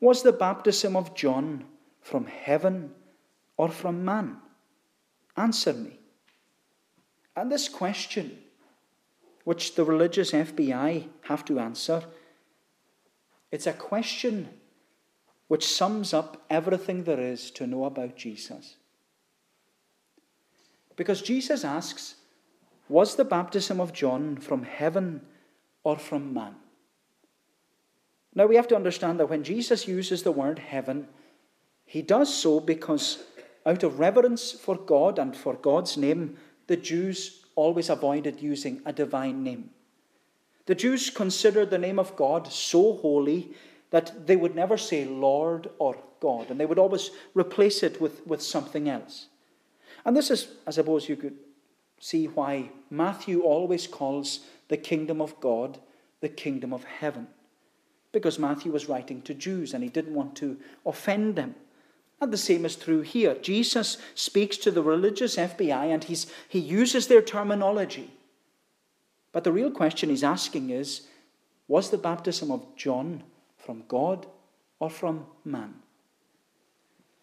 Was 0.00 0.22
the 0.22 0.32
baptism 0.32 0.96
of 0.96 1.14
John 1.14 1.64
from 2.02 2.26
heaven 2.26 2.90
or 3.56 3.70
from 3.70 4.04
man? 4.04 4.36
Answer 5.34 5.72
me. 5.72 5.98
And 7.34 7.50
this 7.50 7.70
question, 7.70 8.38
which 9.44 9.74
the 9.74 9.84
religious 9.84 10.32
FBI 10.32 11.06
have 11.22 11.44
to 11.44 11.60
answer, 11.60 12.02
it's 13.52 13.66
a 13.66 13.72
question 13.72 14.48
which 15.48 15.66
sums 15.66 16.12
up 16.12 16.42
everything 16.50 17.04
there 17.04 17.20
is 17.20 17.50
to 17.52 17.66
know 17.66 17.84
about 17.84 18.16
Jesus. 18.16 18.76
Because 20.96 21.22
Jesus 21.22 21.64
asks, 21.64 22.16
Was 22.88 23.16
the 23.16 23.24
baptism 23.24 23.80
of 23.80 23.92
John 23.92 24.36
from 24.36 24.62
heaven 24.62 25.20
or 25.82 25.96
from 25.96 26.32
man? 26.32 26.56
Now 28.34 28.46
we 28.46 28.56
have 28.56 28.68
to 28.68 28.76
understand 28.76 29.20
that 29.20 29.28
when 29.28 29.44
Jesus 29.44 29.86
uses 29.86 30.22
the 30.22 30.32
word 30.32 30.58
heaven, 30.58 31.06
he 31.84 32.02
does 32.02 32.34
so 32.34 32.58
because, 32.58 33.22
out 33.66 33.82
of 33.82 34.00
reverence 34.00 34.50
for 34.50 34.76
God 34.76 35.18
and 35.18 35.36
for 35.36 35.54
God's 35.54 35.96
name, 35.96 36.36
the 36.66 36.76
Jews 36.76 37.43
always 37.56 37.90
avoided 37.90 38.40
using 38.40 38.80
a 38.84 38.92
divine 38.92 39.42
name. 39.42 39.70
The 40.66 40.74
Jews 40.74 41.10
considered 41.10 41.70
the 41.70 41.78
name 41.78 41.98
of 41.98 42.16
God 42.16 42.52
so 42.52 42.96
holy 42.96 43.50
that 43.90 44.26
they 44.26 44.36
would 44.36 44.54
never 44.54 44.76
say 44.76 45.04
Lord 45.04 45.70
or 45.78 45.96
God, 46.20 46.50
and 46.50 46.58
they 46.58 46.66
would 46.66 46.78
always 46.78 47.10
replace 47.34 47.82
it 47.82 48.00
with, 48.00 48.26
with 48.26 48.42
something 48.42 48.88
else. 48.88 49.26
And 50.04 50.16
this 50.16 50.30
is, 50.30 50.48
I 50.66 50.70
suppose, 50.70 51.08
you 51.08 51.16
could 51.16 51.36
see 52.00 52.26
why 52.26 52.70
Matthew 52.90 53.42
always 53.42 53.86
calls 53.86 54.40
the 54.68 54.76
kingdom 54.76 55.20
of 55.20 55.38
God 55.40 55.78
the 56.20 56.28
kingdom 56.28 56.72
of 56.72 56.84
heaven. 56.84 57.28
Because 58.10 58.38
Matthew 58.38 58.72
was 58.72 58.88
writing 58.88 59.20
to 59.22 59.34
Jews 59.34 59.74
and 59.74 59.82
he 59.82 59.90
didn't 59.90 60.14
want 60.14 60.34
to 60.36 60.56
offend 60.86 61.36
them. 61.36 61.54
And 62.20 62.32
the 62.32 62.38
same 62.38 62.64
is 62.64 62.76
true 62.76 63.02
here. 63.02 63.34
Jesus 63.34 63.98
speaks 64.14 64.56
to 64.58 64.70
the 64.70 64.82
religious 64.82 65.36
FBI 65.36 65.92
and 65.92 66.04
he's, 66.04 66.26
he 66.48 66.58
uses 66.58 67.06
their 67.06 67.22
terminology. 67.22 68.10
But 69.32 69.44
the 69.44 69.52
real 69.52 69.70
question 69.70 70.10
he's 70.10 70.24
asking 70.24 70.70
is 70.70 71.08
was 71.66 71.90
the 71.90 71.98
baptism 71.98 72.50
of 72.50 72.76
John 72.76 73.22
from 73.56 73.84
God 73.88 74.26
or 74.78 74.90
from 74.90 75.26
man? 75.44 75.74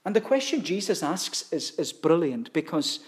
And 0.03 0.15
the 0.15 0.21
question 0.21 0.63
Jesus 0.63 1.03
asks 1.03 1.51
is, 1.53 1.71
is 1.77 1.93
brilliant 1.93 2.51
because 2.53 3.01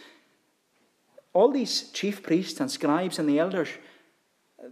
all 1.33 1.51
these 1.51 1.89
chief 1.89 2.21
priests 2.21 2.59
and 2.59 2.69
scribes 2.69 3.17
and 3.17 3.27
the 3.27 3.39
elders, 3.39 3.69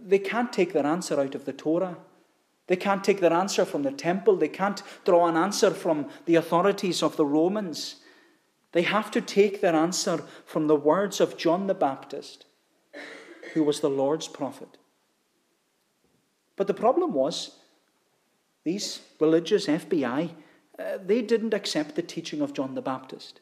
they 0.00 0.20
can't 0.20 0.52
take 0.52 0.72
their 0.72 0.86
answer 0.86 1.20
out 1.20 1.34
of 1.34 1.44
the 1.44 1.52
Torah. 1.52 1.98
They 2.68 2.76
can't 2.76 3.02
take 3.02 3.20
their 3.20 3.32
answer 3.32 3.64
from 3.64 3.82
the 3.82 3.90
temple. 3.90 4.36
They 4.36 4.48
can't 4.48 4.82
draw 5.04 5.26
an 5.26 5.36
answer 5.36 5.70
from 5.70 6.08
the 6.26 6.36
authorities 6.36 7.02
of 7.02 7.16
the 7.16 7.26
Romans. 7.26 7.96
They 8.72 8.82
have 8.82 9.10
to 9.10 9.20
take 9.20 9.60
their 9.60 9.74
answer 9.74 10.24
from 10.46 10.66
the 10.66 10.76
words 10.76 11.20
of 11.20 11.36
John 11.36 11.66
the 11.66 11.74
Baptist, 11.74 12.46
who 13.52 13.62
was 13.64 13.80
the 13.80 13.90
Lord's 13.90 14.28
prophet. 14.28 14.78
But 16.56 16.66
the 16.66 16.74
problem 16.74 17.12
was, 17.12 17.58
these 18.64 19.00
religious 19.20 19.66
FBI, 19.66 20.30
uh, 20.78 20.98
they 21.04 21.20
didn't 21.20 21.54
accept 21.54 21.96
the 21.96 22.02
teaching 22.02 22.40
of 22.40 22.54
John 22.54 22.74
the 22.74 22.82
Baptist. 22.82 23.40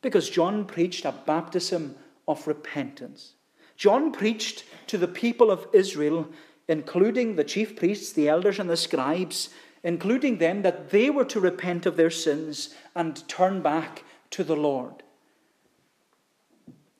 Because 0.00 0.30
John 0.30 0.64
preached 0.64 1.04
a 1.04 1.12
baptism 1.12 1.96
of 2.26 2.46
repentance. 2.46 3.34
John 3.76 4.10
preached 4.10 4.64
to 4.88 4.98
the 4.98 5.08
people 5.08 5.50
of 5.50 5.66
Israel 5.72 6.28
including 6.68 7.36
the 7.36 7.44
chief 7.44 7.74
priests, 7.74 8.12
the 8.12 8.28
elders, 8.28 8.58
and 8.58 8.68
the 8.68 8.76
scribes, 8.76 9.48
including 9.82 10.38
them, 10.38 10.62
that 10.62 10.90
they 10.90 11.08
were 11.08 11.24
to 11.24 11.40
repent 11.40 11.86
of 11.86 11.96
their 11.96 12.10
sins 12.10 12.74
and 12.94 13.26
turn 13.28 13.62
back 13.62 14.04
to 14.30 14.44
the 14.44 14.56
Lord. 14.56 15.02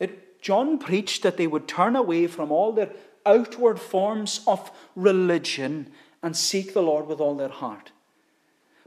It, 0.01 0.41
John 0.41 0.79
preached 0.79 1.23
that 1.23 1.37
they 1.37 1.47
would 1.47 1.69
turn 1.69 1.95
away 1.95 2.27
from 2.27 2.51
all 2.51 2.73
their 2.73 2.91
outward 3.27 3.79
forms 3.79 4.41
of 4.47 4.71
religion 4.97 5.93
and 6.23 6.35
seek 6.35 6.73
the 6.73 6.83
Lord 6.83 7.07
with 7.07 7.21
all 7.21 7.37
their 7.37 7.49
heart. 7.49 7.93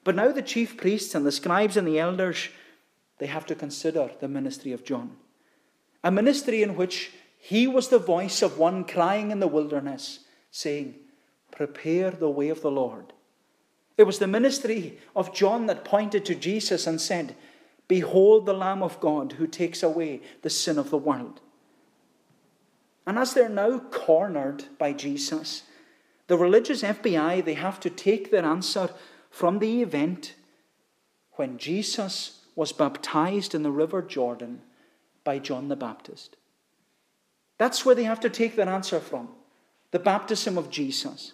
But 0.04 0.16
now 0.16 0.32
the 0.32 0.42
chief 0.42 0.78
priests 0.78 1.14
and 1.14 1.26
the 1.26 1.32
scribes 1.32 1.78
and 1.78 1.88
the 1.88 2.00
elders, 2.00 2.50
they 3.20 3.28
have 3.28 3.46
to 3.46 3.56
consider 3.56 4.10
the 4.20 4.28
ministry 4.28 4.72
of 4.72 4.84
John. 4.84 5.18
A 6.04 6.10
ministry 6.10 6.64
in 6.64 6.76
which 6.76 7.12
he 7.38 7.68
was 7.68 7.90
the 7.90 8.00
voice 8.00 8.42
of 8.42 8.58
one 8.58 8.84
crying 8.84 9.30
in 9.30 9.40
the 9.40 9.48
wilderness, 9.48 10.21
saying, 10.52 10.96
Prepare 11.52 12.12
the 12.12 12.30
way 12.30 12.50
of 12.50 12.62
the 12.62 12.72
Lord. 12.72 13.14
It 13.98 14.04
was 14.04 14.20
the 14.20 14.28
ministry 14.28 15.00
of 15.16 15.34
John 15.34 15.66
that 15.68 15.86
pointed 15.86 16.26
to 16.26 16.36
Jesus 16.36 16.88
and 16.88 17.00
said, 17.00 17.36
Behold 17.88 18.46
the 18.46 18.54
Lamb 18.54 18.82
of 18.82 19.00
God 19.00 19.34
who 19.34 19.48
takes 19.48 19.84
away 19.84 20.22
the 20.42 20.50
sin 20.50 20.78
of 20.78 20.90
the 20.90 20.98
world. 20.98 21.42
And 23.06 23.18
as 23.18 23.34
they're 23.34 23.50
now 23.50 23.80
cornered 23.80 24.66
by 24.78 24.94
Jesus, 24.94 25.64
the 26.28 26.38
religious 26.38 26.84
FBI, 26.84 27.44
they 27.44 27.56
have 27.56 27.80
to 27.82 27.90
take 27.90 28.32
their 28.32 28.46
answer 28.46 28.90
from 29.30 29.60
the 29.60 29.82
event 29.82 30.36
when 31.34 31.58
Jesus 31.58 32.40
was 32.56 32.72
baptized 32.72 33.54
in 33.54 33.64
the 33.64 33.72
river 33.72 34.02
Jordan 34.02 34.62
by 35.24 35.40
John 35.40 35.68
the 35.68 35.76
Baptist. 35.76 36.38
That's 37.58 37.86
where 37.86 37.96
they 37.96 38.04
have 38.04 38.20
to 38.22 38.30
take 38.30 38.56
their 38.56 38.70
answer 38.70 39.00
from 39.00 39.30
the 39.92 40.00
baptism 40.00 40.58
of 40.58 40.70
Jesus. 40.70 41.34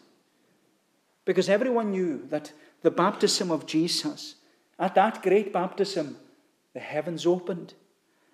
Because 1.26 1.50
everyone 1.50 1.92
knew 1.92 2.26
that 2.30 2.52
the 2.82 2.92
baptism 2.92 3.52
of 3.52 3.66
Jesus, 3.66 4.36
at 4.80 4.96
that 4.96 5.22
great 5.22 5.54
baptism, 5.54 6.18
the 6.74 6.80
heavens 6.80 7.26
opened 7.26 7.74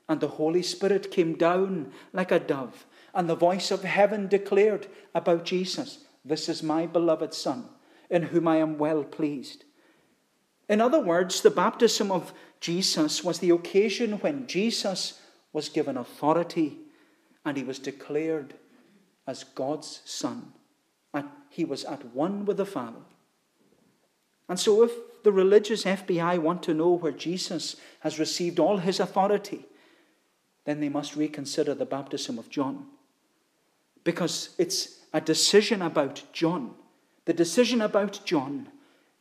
and 0.10 0.20
the 0.20 0.28
Holy 0.28 0.62
Spirit 0.62 1.12
came 1.12 1.36
down 1.36 1.92
like 2.12 2.32
a 2.32 2.40
dove, 2.40 2.86
and 3.14 3.30
the 3.30 3.36
voice 3.36 3.72
of 3.72 3.84
heaven 3.84 4.28
declared 4.28 4.88
about 5.16 5.46
Jesus, 5.46 6.00
This 6.26 6.50
is 6.50 6.62
my 6.62 6.86
beloved 6.86 7.34
Son, 7.34 7.66
in 8.10 8.24
whom 8.24 8.48
I 8.48 8.58
am 8.58 8.78
well 8.78 9.04
pleased. 9.04 9.64
In 10.68 10.82
other 10.82 11.00
words, 11.00 11.42
the 11.42 11.50
baptism 11.50 12.12
of 12.12 12.34
Jesus 12.60 13.24
was 13.24 13.40
the 13.40 13.50
occasion 13.50 14.14
when 14.20 14.48
Jesus 14.48 15.20
was 15.52 15.70
given 15.70 15.98
authority 15.98 16.78
and 17.46 17.58
he 17.58 17.64
was 17.64 17.80
declared 17.80 18.54
as 19.28 19.44
God's 19.44 20.02
Son. 20.06 20.54
And 21.14 21.30
he 21.50 21.66
was 21.66 21.86
at 21.86 22.14
one 22.14 22.46
with 22.46 22.58
the 22.58 22.66
Father. 22.66 23.02
And 24.50 24.60
so, 24.60 24.84
if 24.84 24.92
the 25.24 25.32
religious 25.32 25.86
FBI 25.86 26.38
want 26.40 26.64
to 26.64 26.74
know 26.74 26.92
where 26.92 27.12
Jesus 27.12 27.78
has 28.02 28.20
received 28.20 28.60
all 28.60 28.78
his 28.78 29.00
authority, 29.00 29.66
then 30.66 30.80
they 30.80 30.90
must 30.90 31.16
reconsider 31.16 31.74
the 31.74 31.86
baptism 31.86 32.38
of 32.38 32.50
John. 32.50 32.86
Because 34.04 34.50
it's 34.58 35.00
a 35.14 35.22
decision 35.22 35.82
about 35.82 36.24
John. 36.34 36.74
The 37.26 37.34
decision 37.34 37.82
about 37.82 38.20
John 38.26 38.70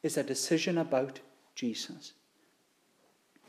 is 0.02 0.16
a 0.16 0.23
decision 0.23 0.78
about 0.78 1.21
Jesus. 1.54 2.12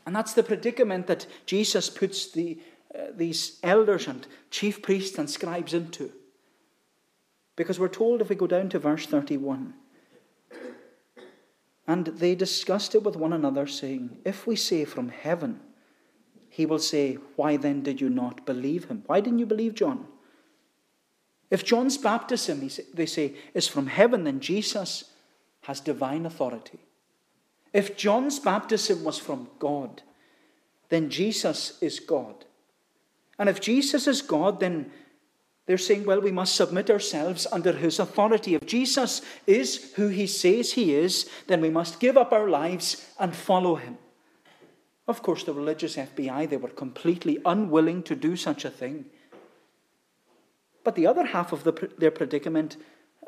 And 0.06 0.14
that's 0.14 0.34
the 0.34 0.42
predicament 0.42 1.06
that 1.06 1.26
Jesus 1.46 1.90
puts 1.90 2.30
the, 2.30 2.58
uh, 2.94 3.06
these 3.16 3.58
elders 3.62 4.06
and 4.06 4.26
chief 4.50 4.82
priests 4.82 5.18
and 5.18 5.28
scribes 5.28 5.74
into. 5.74 6.12
Because 7.56 7.78
we're 7.78 7.88
told 7.88 8.20
if 8.20 8.28
we 8.28 8.36
go 8.36 8.46
down 8.46 8.68
to 8.70 8.78
verse 8.78 9.06
31, 9.06 9.74
and 11.86 12.06
they 12.06 12.34
discussed 12.34 12.94
it 12.94 13.02
with 13.02 13.16
one 13.16 13.32
another, 13.32 13.66
saying, 13.66 14.18
If 14.24 14.46
we 14.46 14.56
say 14.56 14.84
from 14.84 15.10
heaven, 15.10 15.60
he 16.48 16.66
will 16.66 16.78
say, 16.78 17.18
Why 17.36 17.56
then 17.56 17.82
did 17.82 18.00
you 18.00 18.08
not 18.08 18.46
believe 18.46 18.86
him? 18.86 19.02
Why 19.06 19.20
didn't 19.20 19.38
you 19.38 19.46
believe 19.46 19.74
John? 19.74 20.06
If 21.50 21.64
John's 21.64 21.98
baptism, 21.98 22.68
they 22.94 23.06
say, 23.06 23.34
is 23.52 23.68
from 23.68 23.86
heaven, 23.86 24.24
then 24.24 24.40
Jesus 24.40 25.04
has 25.62 25.78
divine 25.78 26.26
authority. 26.26 26.80
If 27.72 27.96
John's 27.96 28.38
baptism 28.38 29.04
was 29.04 29.18
from 29.18 29.48
God, 29.58 30.02
then 30.88 31.10
Jesus 31.10 31.78
is 31.80 32.00
God. 32.00 32.44
And 33.38 33.48
if 33.48 33.60
Jesus 33.60 34.06
is 34.06 34.22
God, 34.22 34.60
then 34.60 34.90
they're 35.66 35.78
saying, 35.78 36.04
well, 36.04 36.20
we 36.20 36.30
must 36.30 36.56
submit 36.56 36.90
ourselves 36.90 37.46
under 37.50 37.72
his 37.72 37.98
authority. 37.98 38.54
If 38.54 38.66
Jesus 38.66 39.22
is 39.46 39.92
who 39.94 40.08
he 40.08 40.26
says 40.26 40.72
he 40.72 40.94
is, 40.94 41.28
then 41.46 41.62
we 41.62 41.70
must 41.70 42.00
give 42.00 42.18
up 42.18 42.32
our 42.32 42.48
lives 42.48 43.06
and 43.18 43.34
follow 43.34 43.76
him. 43.76 43.96
Of 45.08 45.22
course, 45.22 45.44
the 45.44 45.54
religious 45.54 45.96
FBI, 45.96 46.48
they 46.50 46.58
were 46.58 46.68
completely 46.68 47.38
unwilling 47.46 48.02
to 48.04 48.14
do 48.14 48.36
such 48.36 48.64
a 48.64 48.70
thing. 48.70 49.06
But 50.82 50.96
the 50.96 51.06
other 51.06 51.24
half 51.24 51.52
of 51.52 51.64
the, 51.64 51.90
their 51.96 52.10
predicament 52.10 52.76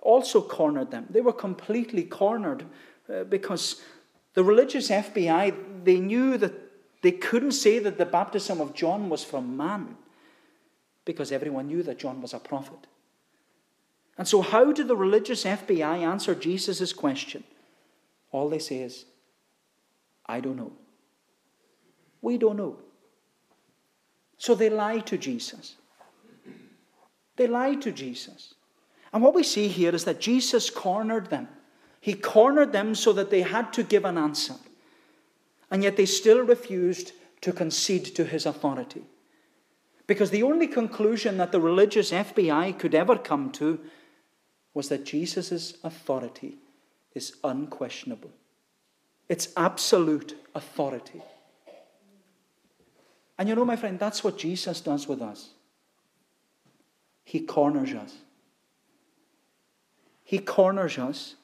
also 0.03 0.43
cornered 0.43 0.91
them. 0.91 1.07
They 1.09 1.23
were 1.23 1.33
completely 1.33 2.05
cornered 2.05 2.67
uh, 3.13 3.25
because 3.25 3.81
the 4.35 4.45
religious 4.45 4.91
FBI, 4.91 5.85
they 5.85 6.01
knew 6.01 6.37
that 6.37 6.53
they 7.03 7.13
couldn't 7.13 7.53
say 7.53 7.79
that 7.79 7.97
the 7.97 8.05
baptism 8.05 8.61
of 8.61 8.75
John 8.75 9.09
was 9.09 9.25
from 9.25 9.57
man 9.57 9.97
because 11.07 11.33
everyone 11.33 11.69
knew 11.69 11.83
that 11.85 11.99
John 11.99 12.21
was 12.21 12.35
a 12.35 12.39
prophet. 12.39 12.87
And 14.19 14.29
so, 14.29 14.43
how 14.43 14.73
did 14.73 14.89
the 14.89 14.97
religious 14.97 15.45
FBI 15.45 16.03
answer 16.03 16.35
Jesus' 16.35 16.93
question? 16.93 17.45
All 18.33 18.51
they 18.51 18.59
say 18.59 18.79
is, 18.79 19.07
I 20.27 20.41
don't 20.41 20.57
know. 20.57 20.73
We 22.21 22.37
don't 22.37 22.57
know. 22.57 22.77
So 24.37 24.55
they 24.55 24.69
lie 24.69 24.99
to 25.01 25.17
Jesus. 25.17 25.77
They 27.37 27.47
lied 27.47 27.81
to 27.83 27.93
Jesus. 27.93 28.55
And 29.13 29.23
what 29.23 29.35
we 29.35 29.43
see 29.43 29.69
here 29.69 29.95
is 29.95 30.05
that 30.05 30.21
Jesus 30.21 30.69
cornered 30.69 31.31
them. 31.31 31.49
He 32.01 32.15
cornered 32.15 32.73
them 32.73 32.95
so 32.95 33.13
that 33.13 33.31
they 33.31 33.43
had 33.43 33.73
to 33.75 33.83
give 33.83 34.05
an 34.05 34.19
answer. 34.19 34.55
And 35.71 35.83
yet 35.83 35.97
they 35.97 36.07
still 36.07 36.41
refused 36.41 37.13
to 37.43 37.53
concede 37.53 38.07
to 38.17 38.25
his 38.25 38.47
authority. 38.47 39.05
Because 40.07 40.31
the 40.31 40.43
only 40.43 40.67
conclusion 40.67 41.37
that 41.39 41.53
the 41.53 41.61
religious 41.61 42.13
FBI 42.13 42.79
could 42.79 42.95
ever 42.95 43.17
come 43.17 43.51
to 43.53 43.81
was 44.73 44.89
that 44.89 45.05
Jesus' 45.05 45.75
authority 45.83 46.57
is 47.15 47.37
unquestionable. 47.43 48.31
It's 49.29 49.49
absolute 49.57 50.37
authority. 50.55 51.23
And 53.39 53.49
you 53.49 53.55
know, 53.55 53.65
my 53.65 53.77
friend, 53.77 53.99
that's 53.99 54.23
what 54.23 54.39
Jesus 54.39 54.81
does 54.81 55.09
with 55.09 55.21
us. 55.21 55.51
He 57.25 57.41
corners 57.41 57.93
us. 57.93 58.15
He 60.23 60.39
corners 60.39 60.99
us 60.99 61.35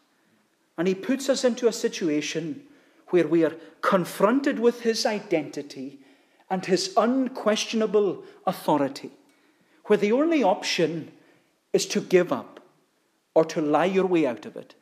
and 0.78 0.86
he 0.86 0.94
puts 0.94 1.28
us 1.28 1.44
into 1.44 1.68
a 1.68 1.72
situation 1.72 2.62
where 3.08 3.26
we 3.26 3.44
are 3.44 3.56
confronted 3.80 4.58
with 4.58 4.82
his 4.82 5.04
identity 5.04 6.01
and 6.52 6.66
his 6.66 6.92
unquestionable 6.96 8.22
authority, 8.46 9.10
where 9.86 9.96
the 9.96 10.12
only 10.12 10.42
option 10.42 11.10
is 11.72 11.86
to 11.86 12.00
give 12.00 12.30
up 12.32 12.60
or 13.34 13.44
to 13.46 13.60
lie 13.60 13.86
your 13.86 14.06
way 14.06 14.26
out 14.26 14.44
of 14.46 14.54
it. 14.54 14.74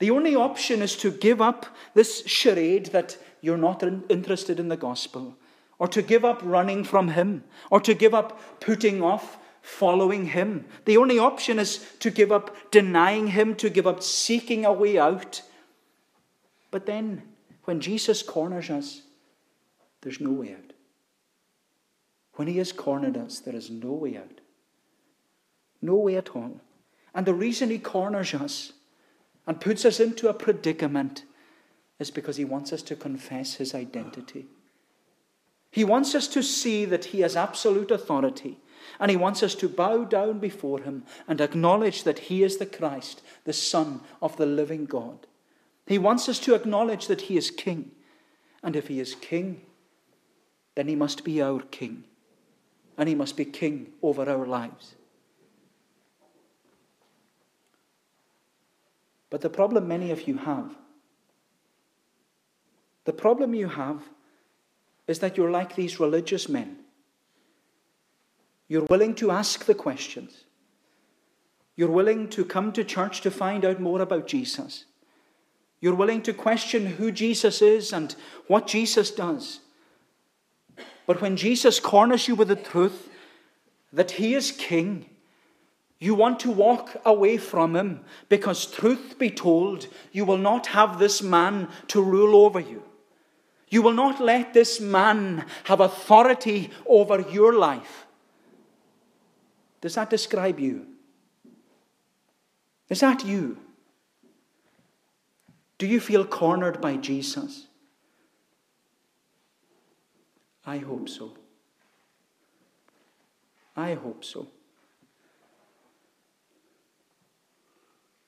The 0.00 0.10
only 0.10 0.34
option 0.34 0.82
is 0.82 0.96
to 0.96 1.12
give 1.12 1.40
up 1.40 1.66
this 1.94 2.26
charade 2.26 2.86
that 2.86 3.16
you're 3.40 3.56
not 3.56 3.84
interested 4.10 4.58
in 4.58 4.68
the 4.68 4.76
gospel 4.76 5.36
or 5.78 5.88
to 5.88 6.02
give 6.02 6.24
up 6.24 6.40
running 6.44 6.84
from 6.84 7.08
Him, 7.08 7.42
or 7.68 7.80
to 7.80 7.92
give 7.92 8.14
up 8.14 8.60
putting 8.60 9.02
off 9.02 9.36
following 9.62 10.26
Him. 10.26 10.64
The 10.84 10.96
only 10.96 11.18
option 11.18 11.58
is 11.58 11.84
to 11.98 12.08
give 12.08 12.30
up 12.30 12.70
denying 12.70 13.26
Him, 13.28 13.56
to 13.56 13.68
give 13.68 13.84
up 13.84 14.00
seeking 14.00 14.64
a 14.64 14.72
way 14.72 14.96
out. 14.96 15.42
But 16.70 16.86
then, 16.86 17.22
when 17.64 17.80
Jesus 17.80 18.22
corners 18.22 18.70
us, 18.70 19.02
there's 20.02 20.20
no 20.20 20.30
way 20.30 20.52
out. 20.52 20.72
When 22.34 22.48
He 22.48 22.58
has 22.58 22.72
cornered 22.72 23.16
us, 23.16 23.38
there 23.40 23.56
is 23.56 23.70
no 23.70 23.92
way 23.92 24.16
out. 24.16 24.40
No 25.80 25.96
way 25.96 26.16
at 26.16 26.30
all. 26.30 26.60
And 27.14 27.26
the 27.26 27.34
reason 27.34 27.70
He 27.70 27.78
corners 27.78 28.34
us 28.34 28.72
and 29.46 29.60
puts 29.60 29.84
us 29.84 30.00
into 30.00 30.28
a 30.28 30.34
predicament 30.34 31.24
is 31.98 32.10
because 32.10 32.36
He 32.36 32.44
wants 32.44 32.72
us 32.72 32.82
to 32.82 32.96
confess 32.96 33.54
His 33.54 33.74
identity. 33.74 34.46
He 35.70 35.84
wants 35.84 36.14
us 36.14 36.28
to 36.28 36.42
see 36.42 36.84
that 36.84 37.06
He 37.06 37.20
has 37.20 37.36
absolute 37.36 37.90
authority, 37.90 38.58
and 39.00 39.10
He 39.10 39.16
wants 39.16 39.42
us 39.42 39.54
to 39.56 39.68
bow 39.68 40.04
down 40.04 40.38
before 40.38 40.80
Him 40.80 41.04
and 41.28 41.40
acknowledge 41.40 42.04
that 42.04 42.18
He 42.20 42.42
is 42.42 42.58
the 42.58 42.66
Christ, 42.66 43.22
the 43.44 43.52
Son 43.52 44.00
of 44.20 44.36
the 44.36 44.46
living 44.46 44.84
God. 44.84 45.26
He 45.86 45.98
wants 45.98 46.28
us 46.28 46.38
to 46.40 46.54
acknowledge 46.54 47.06
that 47.06 47.22
He 47.22 47.36
is 47.36 47.50
King, 47.50 47.92
and 48.62 48.76
if 48.76 48.88
He 48.88 49.00
is 49.00 49.14
King, 49.14 49.62
then 50.74 50.88
He 50.88 50.96
must 50.96 51.24
be 51.24 51.42
our 51.42 51.60
King, 51.60 52.04
and 52.96 53.08
He 53.08 53.14
must 53.14 53.36
be 53.36 53.44
King 53.44 53.92
over 54.02 54.28
our 54.28 54.46
lives. 54.46 54.94
But 59.30 59.40
the 59.40 59.50
problem 59.50 59.88
many 59.88 60.10
of 60.10 60.28
you 60.28 60.36
have, 60.36 60.76
the 63.04 63.12
problem 63.12 63.54
you 63.54 63.68
have 63.68 64.02
is 65.06 65.18
that 65.20 65.36
you're 65.36 65.50
like 65.50 65.74
these 65.74 65.98
religious 65.98 66.48
men. 66.48 66.76
You're 68.68 68.84
willing 68.84 69.14
to 69.16 69.30
ask 69.30 69.64
the 69.64 69.74
questions. 69.74 70.44
You're 71.76 71.90
willing 71.90 72.28
to 72.28 72.44
come 72.44 72.72
to 72.72 72.84
church 72.84 73.22
to 73.22 73.30
find 73.30 73.64
out 73.64 73.80
more 73.80 74.02
about 74.02 74.26
Jesus. 74.26 74.84
You're 75.80 75.94
willing 75.94 76.22
to 76.22 76.32
question 76.32 76.86
who 76.86 77.10
Jesus 77.10 77.60
is 77.60 77.92
and 77.92 78.14
what 78.46 78.66
Jesus 78.66 79.10
does. 79.10 79.61
But 81.06 81.20
when 81.20 81.36
Jesus 81.36 81.80
corners 81.80 82.28
you 82.28 82.34
with 82.34 82.48
the 82.48 82.56
truth 82.56 83.08
that 83.92 84.12
he 84.12 84.34
is 84.34 84.52
king, 84.52 85.06
you 85.98 86.14
want 86.14 86.40
to 86.40 86.50
walk 86.50 86.96
away 87.04 87.36
from 87.36 87.76
him 87.76 88.00
because, 88.28 88.66
truth 88.66 89.18
be 89.18 89.30
told, 89.30 89.86
you 90.10 90.24
will 90.24 90.38
not 90.38 90.66
have 90.68 90.98
this 90.98 91.22
man 91.22 91.68
to 91.88 92.02
rule 92.02 92.44
over 92.44 92.58
you. 92.58 92.82
You 93.68 93.82
will 93.82 93.92
not 93.92 94.20
let 94.20 94.52
this 94.52 94.80
man 94.80 95.46
have 95.64 95.80
authority 95.80 96.70
over 96.86 97.20
your 97.20 97.54
life. 97.54 98.06
Does 99.80 99.94
that 99.94 100.10
describe 100.10 100.60
you? 100.60 100.86
Is 102.88 103.00
that 103.00 103.24
you? 103.24 103.58
Do 105.78 105.86
you 105.86 106.00
feel 106.00 106.24
cornered 106.24 106.80
by 106.80 106.96
Jesus? 106.96 107.66
I 110.64 110.78
hope 110.78 111.08
so. 111.08 111.32
I 113.76 113.94
hope 113.94 114.24
so. 114.24 114.46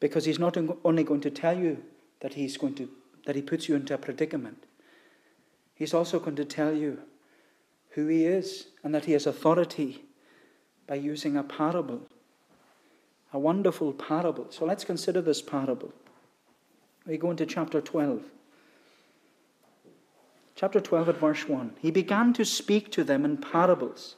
Because 0.01 0.25
he's 0.25 0.39
not 0.39 0.57
only 0.85 1.05
going 1.05 1.21
to 1.21 1.31
tell 1.31 1.59
you 1.59 1.83
that 2.21 2.35
he's 2.35 2.57
going 2.57 2.75
to 2.77 2.89
that 3.27 3.37
he 3.37 3.43
puts 3.43 3.69
you 3.69 3.75
into 3.75 3.95
a 3.95 3.99
predicament. 3.99 4.65
He's 5.75 5.95
also 5.95 6.21
going 6.21 6.37
to 6.37 6.45
tell 6.45 6.75
you 6.75 6.99
who 7.91 8.07
he 8.09 8.27
is 8.27 8.67
and 8.83 8.95
that 8.95 9.07
he 9.07 9.13
has 9.13 9.27
authority 9.27 10.05
by 10.87 10.97
using 10.97 11.37
a 11.37 11.43
parable. 11.43 12.03
A 13.33 13.39
wonderful 13.39 13.93
parable. 13.93 14.47
So 14.51 14.65
let's 14.65 14.85
consider 14.85 15.21
this 15.21 15.41
parable. 15.43 15.93
We 17.07 17.17
go 17.17 17.31
into 17.31 17.47
chapter 17.47 17.81
12. 17.81 18.23
Chapter 20.57 20.81
12 20.81 21.09
at 21.09 21.17
verse 21.19 21.49
1. 21.49 21.75
He 21.81 21.91
began 21.91 22.33
to 22.35 22.45
speak 22.45 22.93
to 22.93 23.03
them 23.03 23.25
in 23.25 23.39
parables. 23.39 24.15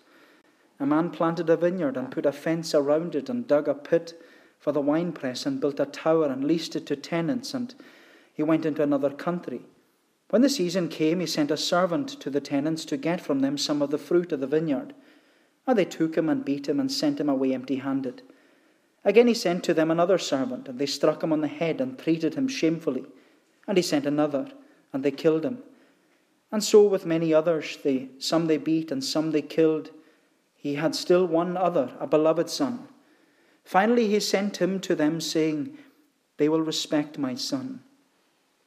A 0.79 0.85
man 0.85 1.11
planted 1.11 1.49
a 1.49 1.57
vineyard 1.57 1.97
and 1.97 2.11
put 2.11 2.27
a 2.27 2.33
fence 2.33 2.75
around 2.75 3.15
it 3.15 3.31
and 3.31 3.49
dug 3.49 3.69
a 3.69 3.75
pit 3.75 4.21
for 4.59 4.71
the 4.71 4.81
winepress 4.81 5.47
and 5.47 5.61
built 5.61 5.81
a 5.81 5.87
tower 5.87 6.27
and 6.27 6.45
leased 6.45 6.77
it 6.77 6.85
to 6.87 6.97
tenants 6.97 7.55
and 7.55 7.75
he 8.35 8.43
went 8.43 8.67
into 8.67 8.83
another 8.83 9.09
country. 9.09 9.63
When 10.29 10.43
the 10.43 10.51
season 10.51 10.89
came, 10.89 11.21
he 11.21 11.27
sent 11.27 11.51
a 11.51 11.57
servant 11.57 12.09
to 12.21 12.29
the 12.29 12.41
tenants 12.41 12.85
to 12.87 12.99
get 12.99 13.23
from 13.23 13.41
them 13.41 13.57
some 13.57 13.81
of 13.81 13.91
the 13.91 13.97
fruit 13.97 14.31
of 14.33 14.41
the 14.41 14.47
vineyard. 14.47 14.93
And 15.67 15.79
they 15.79 15.87
took 15.87 16.19
him 16.19 16.29
and 16.29 16.45
beat 16.45 16.69
him 16.69 16.79
and 16.79 16.93
sent 16.93 17.19
him 17.19 17.31
away 17.31 17.55
empty 17.55 17.77
handed. 17.77 18.21
Again 19.07 19.27
he 19.27 19.35
sent 19.35 19.65
to 19.65 19.73
them 19.73 19.91
another 19.91 20.19
servant, 20.19 20.69
and 20.69 20.79
they 20.79 20.87
struck 20.87 21.23
him 21.23 21.33
on 21.33 21.41
the 21.41 21.49
head 21.49 21.81
and 21.81 21.99
treated 21.99 22.35
him 22.35 22.47
shamefully. 22.47 23.07
And 23.67 23.79
he 23.79 23.83
sent 23.83 24.05
another, 24.05 24.49
and 24.93 25.03
they 25.03 25.13
killed 25.13 25.45
him. 25.45 25.63
And 26.57 26.65
so 26.65 26.85
with 26.85 27.05
many 27.05 27.35
others, 27.35 27.77
they, 27.85 28.09
some 28.19 28.47
they 28.47 28.57
beat 28.57 28.91
and 28.91 29.05
some 29.05 29.31
they 29.31 29.43
killed. 29.43 29.91
He 30.55 30.77
had 30.77 30.95
still 30.95 31.27
one 31.27 31.55
other, 31.55 31.93
a 32.01 32.07
beloved 32.07 32.49
son. 32.49 32.89
Finally 33.63 34.09
he 34.09 34.21
sent 34.21 34.57
him 34.57 34.81
to 34.81 34.95
them, 34.95 35.21
saying, 35.21 35.77
They 36.39 36.49
will 36.49 36.63
respect 36.63 37.19
my 37.19 37.35
son. 37.35 37.83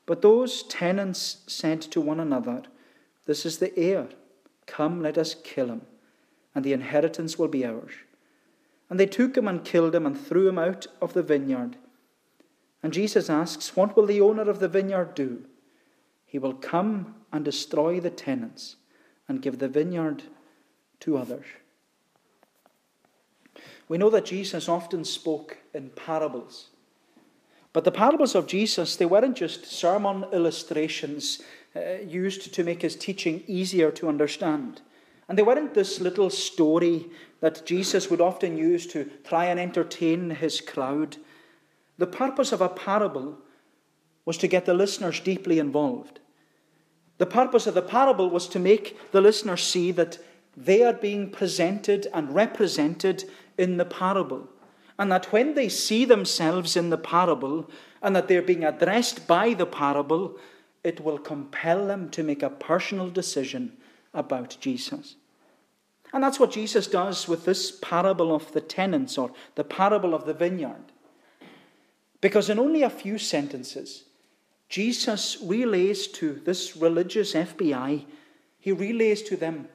But 0.06 0.22
those 0.22 0.62
tenants 0.62 1.38
said 1.48 1.82
to 1.82 2.00
one 2.00 2.20
another, 2.20 2.62
This 3.26 3.44
is 3.44 3.58
the 3.58 3.76
heir. 3.76 4.10
Come, 4.68 5.02
let 5.02 5.18
us 5.18 5.36
kill 5.44 5.70
him, 5.70 5.82
and 6.54 6.64
the 6.64 6.74
inheritance 6.74 7.40
will 7.40 7.48
be 7.48 7.66
ours. 7.66 7.94
And 8.88 9.00
they 9.00 9.08
took 9.08 9.36
him 9.36 9.48
and 9.48 9.66
killed 9.66 9.96
him 9.96 10.06
and 10.06 10.16
threw 10.16 10.48
him 10.48 10.60
out 10.60 10.86
of 11.02 11.14
the 11.14 11.24
vineyard. 11.24 11.76
And 12.84 12.94
Jesus 12.94 13.32
asks, 13.32 13.76
What 13.76 13.98
will 13.98 14.06
the 14.06 14.22
owner 14.22 14.48
of 14.48 14.60
the 14.60 14.68
vineyard 14.68 15.16
do? 15.16 15.46
He 16.28 16.38
will 16.38 16.54
come 16.54 17.16
and 17.32 17.46
destroy 17.46 18.00
the 18.00 18.10
tenants 18.10 18.76
and 19.28 19.42
give 19.42 19.60
the 19.60 19.68
vineyard 19.68 20.24
to 21.02 21.18
others. 21.18 21.46
We 23.88 23.98
know 23.98 24.10
that 24.12 24.26
Jesus 24.26 24.70
often 24.70 25.04
spoke 25.04 25.58
in 25.74 25.90
parables. 25.90 26.70
But 27.74 27.84
the 27.84 27.92
parables 27.92 28.36
of 28.36 28.48
Jesus, 28.48 28.96
they 28.96 29.06
weren't 29.06 29.38
just 29.38 29.66
sermon 29.66 30.26
illustrations 30.32 31.42
uh, 31.76 32.02
used 32.06 32.54
to 32.54 32.64
make 32.64 32.82
his 32.82 32.96
teaching 32.96 33.44
easier 33.48 33.92
to 33.92 34.10
understand. 34.10 34.82
And 35.28 35.38
they 35.38 35.44
weren't 35.44 35.76
this 35.76 36.00
little 36.00 36.32
story 36.32 37.06
that 37.42 37.66
Jesus 37.66 38.10
would 38.10 38.22
often 38.22 38.58
use 38.58 38.88
to 38.88 39.10
try 39.24 39.46
and 39.46 39.60
entertain 39.60 40.32
his 40.32 40.62
crowd. 40.62 41.18
The 42.00 42.08
purpose 42.08 42.52
of 42.52 42.62
a 42.62 42.70
parable 42.70 43.38
was 44.26 44.38
to 44.38 44.48
get 44.48 44.66
the 44.66 44.74
listeners 44.74 45.20
deeply 45.20 45.60
involved. 45.60 46.20
The 47.20 47.26
purpose 47.26 47.68
of 47.68 47.76
the 47.76 47.82
parable 47.82 48.30
was 48.30 48.48
to 48.48 48.60
make 48.60 48.98
the 49.12 49.22
listeners 49.22 49.64
see 49.64 49.92
that 49.92 50.18
they 50.58 50.84
are 50.84 50.94
being 50.94 51.30
presented 51.30 52.08
and 52.14 52.34
represented 52.34 53.30
in 53.58 53.78
the 53.78 53.86
parable. 53.86 54.50
And 54.98 55.12
that 55.12 55.32
when 55.32 55.54
they 55.54 55.70
see 55.70 56.06
themselves 56.06 56.76
in 56.76 56.90
the 56.90 56.98
parable 56.98 57.70
and 58.02 58.16
that 58.16 58.28
they're 58.28 58.42
being 58.42 58.64
addressed 58.64 59.28
by 59.28 59.54
the 59.54 59.66
parable, 59.66 60.38
it 60.84 61.02
will 61.04 61.18
compel 61.18 61.88
them 61.88 62.10
to 62.12 62.24
make 62.24 62.42
a 62.42 62.50
personal 62.50 63.10
decision 63.10 63.78
about 64.14 64.58
Jesus. 64.60 65.16
And 66.14 66.24
that's 66.24 66.40
what 66.40 66.52
Jesus 66.52 66.88
does 66.88 67.28
with 67.28 67.46
this 67.46 67.72
parable 67.82 68.34
of 68.34 68.52
the 68.54 68.62
tenants 68.62 69.18
or 69.18 69.32
the 69.56 69.64
parable 69.64 70.14
of 70.14 70.26
the 70.26 70.34
vineyard. 70.34 70.92
Because 72.22 72.50
in 72.50 72.60
only 72.60 72.82
a 72.82 72.90
few 72.90 73.18
sentences, 73.18 74.06
Jesus 74.70 75.38
relays 75.42 76.08
to 76.08 76.34
this 76.46 76.78
religious 76.78 77.34
FBI, 77.34 78.06
he 78.60 78.72
relays 78.72 79.24
to 79.24 79.36
them 79.36 79.68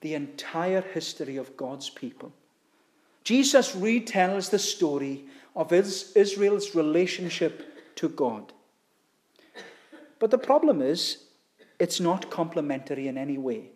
the 0.00 0.14
entire 0.14 0.80
history 0.80 1.36
of 1.36 1.56
God's 1.56 1.88
people. 1.88 2.32
Jesus 3.22 3.76
retells 3.76 4.50
the 4.50 4.58
story 4.58 5.24
of 5.54 5.72
Israel's 5.72 6.74
relationship 6.74 7.94
to 7.96 8.08
God. 8.08 8.52
But 10.18 10.30
the 10.30 10.38
problem 10.38 10.82
is, 10.82 11.24
it's 11.78 12.00
not 12.00 12.30
complimentary 12.30 13.08
in 13.08 13.16
any 13.16 13.38
way. 13.38 13.70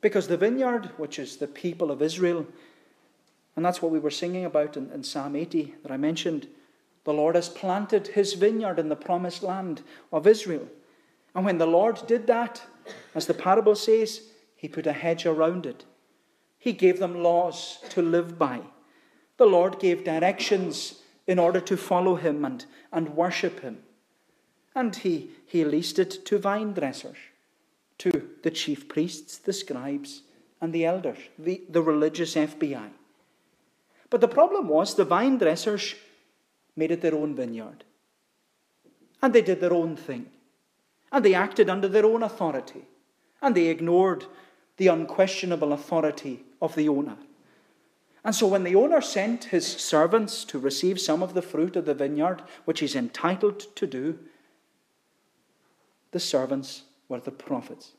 Because 0.00 0.28
the 0.28 0.36
vineyard, 0.36 0.90
which 0.98 1.18
is 1.18 1.36
the 1.36 1.48
people 1.48 1.90
of 1.90 2.02
Israel, 2.02 2.46
and 3.56 3.64
that's 3.64 3.80
what 3.80 3.90
we 3.90 3.98
were 3.98 4.10
singing 4.10 4.44
about 4.44 4.76
in, 4.76 4.90
in 4.92 5.02
Psalm 5.02 5.34
80 5.34 5.74
that 5.82 5.90
I 5.90 5.96
mentioned, 5.96 6.46
the 7.06 7.12
Lord 7.12 7.36
has 7.36 7.48
planted 7.48 8.08
his 8.08 8.34
vineyard 8.34 8.80
in 8.80 8.88
the 8.88 8.96
promised 8.96 9.44
land 9.44 9.82
of 10.12 10.26
Israel. 10.26 10.66
And 11.36 11.44
when 11.44 11.58
the 11.58 11.66
Lord 11.66 12.04
did 12.08 12.26
that, 12.26 12.62
as 13.14 13.26
the 13.26 13.34
parable 13.34 13.76
says, 13.76 14.22
he 14.56 14.66
put 14.66 14.88
a 14.88 14.92
hedge 14.92 15.24
around 15.24 15.66
it. 15.66 15.84
He 16.58 16.72
gave 16.72 16.98
them 16.98 17.22
laws 17.22 17.78
to 17.90 18.02
live 18.02 18.40
by. 18.40 18.60
The 19.36 19.46
Lord 19.46 19.78
gave 19.78 20.02
directions 20.02 21.00
in 21.28 21.38
order 21.38 21.60
to 21.60 21.76
follow 21.76 22.16
him 22.16 22.44
and, 22.44 22.66
and 22.92 23.10
worship 23.10 23.60
him. 23.60 23.84
And 24.74 24.96
he, 24.96 25.30
he 25.46 25.64
leased 25.64 26.00
it 26.00 26.26
to 26.26 26.38
vine 26.38 26.72
dressers, 26.72 27.18
to 27.98 28.30
the 28.42 28.50
chief 28.50 28.88
priests, 28.88 29.38
the 29.38 29.52
scribes, 29.52 30.22
and 30.60 30.72
the 30.72 30.84
elders, 30.84 31.18
the, 31.38 31.62
the 31.68 31.82
religious 31.82 32.34
FBI. 32.34 32.90
But 34.10 34.20
the 34.20 34.28
problem 34.28 34.66
was 34.66 34.96
the 34.96 35.04
vine 35.04 35.38
dressers 35.38 35.94
made 36.76 36.90
it 36.90 37.00
their 37.00 37.14
own 37.14 37.34
vineyard. 37.34 37.84
And 39.22 39.34
they 39.34 39.42
did 39.42 39.60
their 39.60 39.72
own 39.72 39.96
thing. 39.96 40.26
And 41.10 41.24
they 41.24 41.34
acted 41.34 41.70
under 41.70 41.88
their 41.88 42.04
own 42.04 42.22
authority. 42.22 42.84
And 43.40 43.54
they 43.54 43.66
ignored 43.66 44.26
the 44.76 44.88
unquestionable 44.88 45.72
authority 45.72 46.44
of 46.60 46.74
the 46.74 46.88
owner. 46.88 47.16
And 48.24 48.34
so, 48.34 48.46
when 48.48 48.64
the 48.64 48.74
owner 48.74 49.00
sent 49.00 49.44
his 49.44 49.66
servants 49.66 50.44
to 50.46 50.58
receive 50.58 51.00
some 51.00 51.22
of 51.22 51.32
the 51.32 51.42
fruit 51.42 51.76
of 51.76 51.84
the 51.84 51.94
vineyard, 51.94 52.42
which 52.64 52.80
he's 52.80 52.96
entitled 52.96 53.60
to 53.76 53.86
do, 53.86 54.18
the 56.10 56.18
servants 56.18 56.82
were 57.08 57.20
the 57.20 57.30
prophets. 57.30 57.92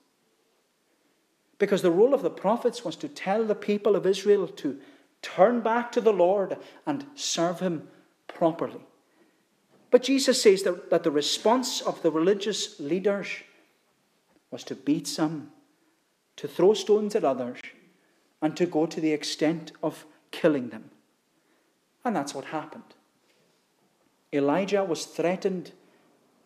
Because 1.59 1.81
the 1.81 1.91
role 1.91 2.13
of 2.13 2.23
the 2.23 2.29
prophets 2.29 2.83
was 2.83 2.95
to 2.97 3.07
tell 3.07 3.45
the 3.45 3.55
people 3.55 3.95
of 3.95 4.05
Israel 4.05 4.47
to 4.47 4.79
turn 5.21 5.61
back 5.61 5.91
to 5.93 6.01
the 6.01 6.13
Lord 6.13 6.57
and 6.85 7.05
serve 7.15 7.61
him 7.61 7.87
properly. 8.37 8.81
But 9.89 10.03
Jesus 10.03 10.41
says 10.41 10.63
that, 10.63 10.89
that 10.89 11.03
the 11.03 11.11
response 11.11 11.81
of 11.81 12.01
the 12.01 12.11
religious 12.11 12.79
leaders 12.79 13.27
was 14.51 14.63
to 14.65 14.75
beat 14.75 15.07
some 15.07 15.51
to 16.37 16.47
throw 16.47 16.73
stones 16.73 17.15
at 17.15 17.23
others, 17.23 17.59
and 18.41 18.55
to 18.55 18.65
go 18.65 18.85
to 18.85 19.01
the 19.01 19.11
extent 19.11 19.71
of 19.83 20.05
killing 20.31 20.69
them. 20.69 20.91
And 22.05 22.15
that's 22.15 22.33
what 22.33 22.45
happened. 22.45 22.83
Elijah 24.31 24.83
was 24.83 25.05
threatened 25.05 25.71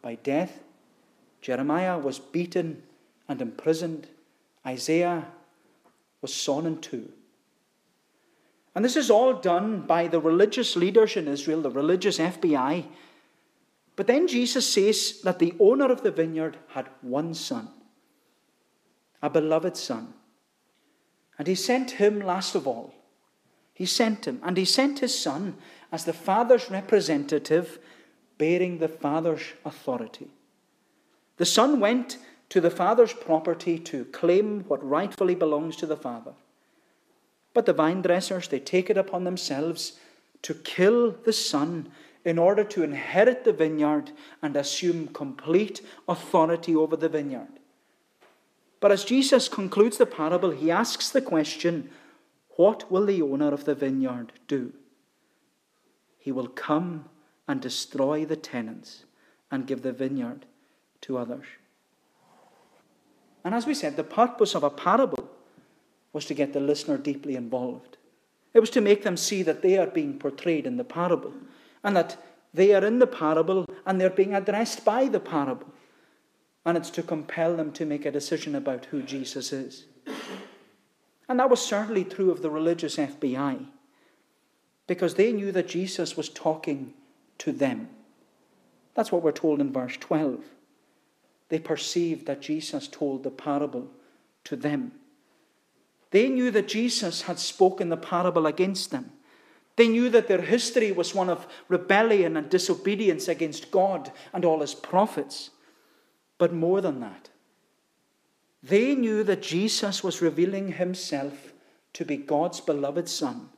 by 0.01 0.15
death, 0.15 0.63
Jeremiah 1.41 1.99
was 1.99 2.19
beaten 2.19 2.84
and 3.27 3.41
imprisoned, 3.41 4.08
Isaiah 4.65 5.27
was 6.21 6.34
sawn 6.34 6.65
in 6.65 6.80
two. 6.80 7.12
And 8.73 8.86
this 8.86 8.95
is 8.95 9.12
all 9.12 9.34
done 9.34 9.81
by 9.81 10.07
the 10.07 10.19
religious 10.19 10.75
leaders 10.75 11.17
in 11.17 11.27
Israel, 11.27 11.62
the 11.62 11.69
religious 11.69 12.19
FBI. 12.19 12.86
But 13.95 14.07
then 14.07 14.27
Jesus 14.27 14.71
says 14.71 15.21
that 15.23 15.39
the 15.39 15.53
owner 15.60 15.91
of 15.91 16.03
the 16.03 16.12
vineyard 16.12 16.57
had 16.69 16.88
one 17.01 17.34
son 17.34 17.67
a 19.21 19.29
beloved 19.29 19.77
Son. 19.77 20.13
And 21.38 21.47
he 21.47 21.55
sent 21.55 21.91
him 21.91 22.19
last 22.19 22.55
of 22.55 22.67
all. 22.67 22.93
He 23.73 23.86
sent 23.86 24.25
him, 24.25 24.39
and 24.43 24.57
he 24.57 24.65
sent 24.65 24.99
his 24.99 25.17
Son 25.17 25.55
as 25.91 26.05
the 26.05 26.13
Father's 26.13 26.69
representative, 26.69 27.79
bearing 28.38 28.77
the 28.77 28.88
Father's 28.88 29.53
authority. 29.65 30.27
The 31.38 31.45
Son 31.45 31.79
went 31.79 32.17
to 32.49 32.62
the 32.62 32.69
Father's 32.69 33.13
property 33.13 33.79
to 33.79 34.05
claim 34.05 34.65
what 34.67 34.88
rightfully 34.88 35.36
belongs 35.36 35.75
to 35.77 35.86
the 35.86 35.97
Father. 35.97 36.34
But 37.54 37.66
the 37.66 37.74
vine 37.74 38.02
dressers, 38.02 38.48
they 38.48 38.60
take 38.60 38.90
it 38.90 38.98
upon 38.98 39.24
themselves 39.24 40.00
to 40.44 40.54
kill 40.54 41.12
the 41.12 41.34
Son 41.34 41.92
in 42.24 42.38
order 42.38 42.64
to 42.64 42.84
inherit 42.84 43.44
the 43.44 43.54
vineyard 43.54 44.12
and 44.42 44.56
assume 44.56 45.08
complete 45.08 45.82
authority 46.08 46.76
over 46.76 46.96
the 46.96 47.10
vineyard. 47.10 47.60
But 48.80 48.92
as 48.92 49.04
Jesus 49.04 49.50
concludes 49.50 49.98
the 49.98 50.06
parable, 50.06 50.52
he 50.52 50.72
asks 50.72 51.10
the 51.10 51.22
question 51.22 51.90
What 52.58 52.92
will 52.92 53.06
the 53.06 53.22
owner 53.22 53.54
of 53.54 53.66
the 53.66 53.76
vineyard 53.76 54.34
do? 54.48 54.74
He 56.18 56.32
will 56.32 56.48
come 56.48 57.06
and 57.48 57.60
destroy 57.60 58.26
the 58.26 58.36
tenants 58.36 59.06
and 59.50 59.68
give 59.68 59.82
the 59.82 59.92
vineyard 59.92 60.46
to 61.02 61.18
others. 61.18 61.46
And 63.44 63.56
as 63.56 63.66
we 63.66 63.74
said, 63.74 63.98
the 63.98 64.04
purpose 64.04 64.56
of 64.56 64.64
a 64.64 64.70
parable 64.70 65.31
was 66.13 66.26
to 66.26 66.34
get 66.34 66.54
the 66.54 66.60
listener 66.60 66.97
deeply 66.97 67.36
involved. 67.36 67.97
It 68.54 68.60
was 68.60 68.69
to 68.71 68.82
make 68.82 69.04
them 69.04 69.17
see 69.17 69.43
that 69.43 69.62
they 69.62 69.78
are 69.78 69.88
being 69.88 70.19
portrayed 70.19 70.65
in 70.65 70.78
the 70.78 70.84
parable 70.84 71.34
and 71.84 71.95
that 71.95 72.17
they 72.54 72.74
are 72.74 72.86
in 72.86 73.00
the 73.00 73.08
parable 73.08 73.65
and 73.86 74.00
they're 74.00 74.10
being 74.10 74.34
addressed 74.34 74.84
by 74.84 75.08
the 75.08 75.19
parable 75.19 75.71
and 76.65 76.78
it's 76.78 76.89
to 76.91 77.04
compel 77.04 77.56
them 77.56 77.71
to 77.71 77.86
make 77.86 78.06
a 78.06 78.12
decision 78.12 78.56
about 78.56 78.86
who 78.86 79.02
Jesus 79.02 79.52
is. 79.52 79.86
And 81.28 81.39
that 81.39 81.50
was 81.50 81.65
certainly 81.65 82.04
true 82.04 82.30
of 82.30 82.41
the 82.41 82.50
religious 82.50 82.97
FBI, 82.97 83.65
because 84.86 85.15
they 85.15 85.32
knew 85.32 85.52
that 85.54 85.67
Jesus 85.67 86.17
was 86.17 86.30
talking 86.30 86.93
to 87.38 87.52
them. 87.52 87.89
That's 88.93 89.12
what 89.12 89.24
we're 89.24 89.32
told 89.32 89.62
in 89.62 89.71
verse 89.71 89.95
12. 89.97 90.43
they 91.52 91.60
perceived 91.60 92.28
that 92.28 92.41
Jesus 92.41 92.88
told 92.88 93.24
the 93.24 93.30
parable 93.30 93.89
to 94.45 94.56
them. 94.56 94.93
They 96.12 96.30
knew 96.30 96.52
that 96.52 96.67
Jesus 96.67 97.24
had 97.24 97.39
spoken 97.39 97.89
the 97.89 97.97
parable 97.97 98.45
against 98.45 98.91
them. 98.91 99.12
They 99.78 99.88
knew 99.88 100.10
that 100.10 100.28
their 100.28 100.41
history 100.41 100.91
was 100.91 101.15
one 101.15 101.30
of 101.30 101.47
rebellion 101.67 102.38
and 102.38 102.50
disobedience 102.50 103.28
against 103.28 103.71
God 103.71 104.12
and 104.34 104.45
all 104.45 104.60
his 104.60 104.76
prophets. 104.76 105.50
But 106.38 106.54
more 106.54 106.82
than 106.82 107.00
that, 107.00 107.30
they 108.62 108.93
knew 108.93 109.24
that 109.24 109.41
Jesus 109.41 110.04
was 110.04 110.21
revealing 110.21 110.74
himself 110.74 111.54
to 111.93 112.06
be 112.06 112.17
God's 112.17 112.60
beloved 112.60 113.10
Son. 113.10 113.50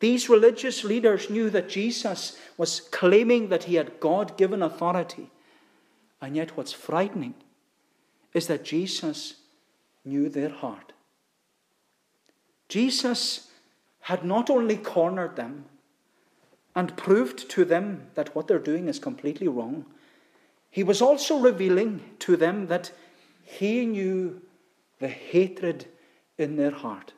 These 0.00 0.28
religious 0.28 0.84
leaders 0.84 1.30
knew 1.30 1.50
that 1.50 1.68
Jesus 1.68 2.38
was 2.56 2.80
claiming 2.80 3.48
that 3.48 3.64
he 3.64 3.76
had 3.76 4.00
God 4.00 4.36
given 4.36 4.62
authority. 4.62 5.30
And 6.20 6.36
yet, 6.36 6.56
what's 6.56 6.72
frightening 6.72 7.34
is 8.34 8.46
that 8.48 8.64
Jesus 8.64 9.36
knew 10.04 10.28
their 10.28 10.50
heart. 10.50 10.92
Jesus 12.68 13.48
had 14.00 14.24
not 14.24 14.50
only 14.50 14.76
cornered 14.76 15.36
them 15.36 15.64
and 16.74 16.96
proved 16.96 17.48
to 17.50 17.64
them 17.64 18.06
that 18.14 18.34
what 18.34 18.46
they're 18.46 18.58
doing 18.58 18.88
is 18.88 18.98
completely 18.98 19.48
wrong, 19.48 19.84
he 20.70 20.82
was 20.82 21.02
also 21.02 21.38
revealing 21.38 22.02
to 22.20 22.36
them 22.36 22.66
that 22.66 22.92
he 23.44 23.86
knew 23.86 24.40
the 24.98 25.08
hatred 25.08 25.86
in 26.36 26.56
their 26.56 26.70
heart. 26.70 27.12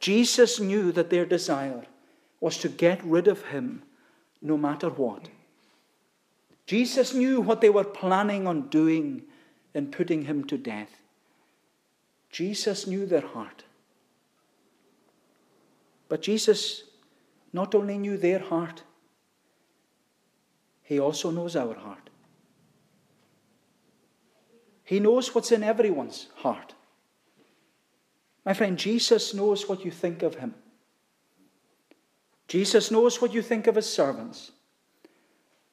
Jesus 0.00 0.60
knew 0.60 0.92
that 0.92 1.10
their 1.10 1.26
desire 1.26 1.86
was 2.40 2.58
to 2.58 2.68
get 2.68 3.02
rid 3.04 3.26
of 3.26 3.46
him 3.46 3.82
no 4.40 4.56
matter 4.56 4.88
what. 4.88 5.28
Jesus 6.66 7.14
knew 7.14 7.40
what 7.40 7.60
they 7.60 7.70
were 7.70 7.84
planning 7.84 8.46
on 8.46 8.68
doing 8.68 9.22
in 9.74 9.90
putting 9.90 10.24
him 10.24 10.44
to 10.44 10.58
death. 10.58 10.90
Jesus 12.30 12.86
knew 12.86 13.06
their 13.06 13.26
heart. 13.26 13.64
But 16.08 16.22
Jesus 16.22 16.84
not 17.52 17.74
only 17.74 17.98
knew 17.98 18.16
their 18.16 18.38
heart, 18.38 18.82
he 20.82 20.98
also 20.98 21.30
knows 21.30 21.54
our 21.54 21.74
heart. 21.74 22.10
He 24.84 25.00
knows 25.00 25.34
what's 25.34 25.52
in 25.52 25.62
everyone's 25.62 26.28
heart. 26.36 26.74
My 28.44 28.54
friend, 28.54 28.78
Jesus 28.78 29.34
knows 29.34 29.68
what 29.68 29.84
you 29.84 29.90
think 29.90 30.22
of 30.22 30.36
him. 30.36 30.54
Jesus 32.46 32.90
knows 32.90 33.20
what 33.20 33.34
you 33.34 33.42
think 33.42 33.66
of 33.66 33.74
his 33.74 33.84
servants. 33.84 34.52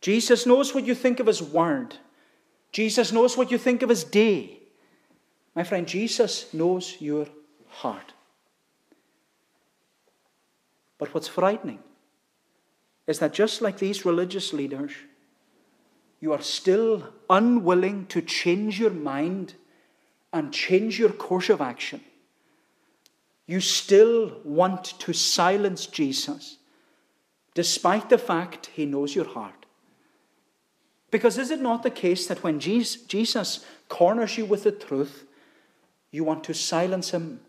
Jesus 0.01 0.45
knows 0.45 0.75
what 0.75 0.85
you 0.85 0.93
think 0.93 1.21
of 1.21 1.27
his 1.27 1.41
word. 1.41 1.95
Jesus 2.73 3.13
knows 3.13 3.37
what 3.37 3.49
you 3.49 3.57
think 3.57 3.81
of 3.81 3.87
his 3.87 4.03
day. 4.03 4.59
My 5.55 5.63
friend, 5.63 5.87
Jesus 5.87 6.53
knows 6.53 6.97
your 6.99 7.27
heart. 7.69 8.11
But 10.97 11.13
what's 11.13 11.27
frightening 11.27 11.79
is 13.07 13.19
that 13.19 13.33
just 13.33 13.61
like 13.61 13.77
these 13.77 14.05
religious 14.05 14.53
leaders, 14.53 14.91
you 16.19 16.33
are 16.33 16.41
still 16.41 17.13
unwilling 17.29 18.07
to 18.07 18.21
change 18.21 18.79
your 18.79 18.91
mind 18.91 19.53
and 20.33 20.53
change 20.53 20.97
your 20.97 21.11
course 21.11 21.49
of 21.49 21.61
action 21.61 22.01
you 23.47 23.59
still 23.59 24.37
want 24.43 24.83
to 24.99 25.13
silence 25.13 25.85
Jesus, 25.85 26.57
despite 27.53 28.09
the 28.09 28.17
fact 28.17 28.67
he 28.73 28.85
knows 28.85 29.15
your 29.15 29.27
heart. 29.27 29.65
Because 31.11 31.37
is 31.37 31.51
it 31.51 31.61
not 31.61 31.83
the 31.83 31.91
case 31.91 32.27
that 32.27 32.43
when 32.43 32.59
Jesus 32.59 33.65
corners 33.87 34.37
you 34.37 34.45
with 34.45 34.63
the 34.63 34.71
truth, 34.71 35.25
you 36.11 36.23
want 36.23 36.43
to 36.45 36.53
silence 36.53 37.11
him 37.11 37.39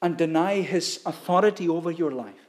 and 0.00 0.16
deny 0.16 0.62
his 0.62 1.00
authority 1.04 1.68
over 1.68 1.90
your 1.90 2.10
life? 2.10 2.47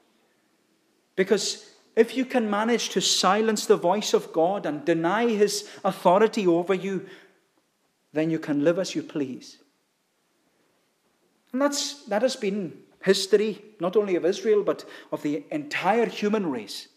Because 1.20 1.72
if 1.98 2.16
you 2.16 2.24
can 2.24 2.50
manage 2.50 2.92
to 2.92 3.02
silence 3.02 3.66
the 3.66 3.76
voice 3.76 4.14
of 4.14 4.32
God 4.32 4.66
and 4.66 4.86
deny 4.86 5.28
his 5.28 5.70
authority 5.84 6.48
over 6.48 6.74
you, 6.74 7.08
then 8.14 8.30
you 8.30 8.40
can 8.40 8.64
live 8.64 8.80
as 8.80 8.96
you 8.96 9.04
please. 9.04 9.58
And 11.52 11.62
that's, 11.62 12.06
that 12.06 12.22
has 12.22 12.38
been 12.38 12.72
history, 13.04 13.62
not 13.82 13.98
only 13.98 14.16
of 14.16 14.24
Israel, 14.24 14.64
but 14.64 14.86
of 15.12 15.22
the 15.22 15.44
entire 15.52 16.06
human 16.06 16.50
race. 16.50 16.88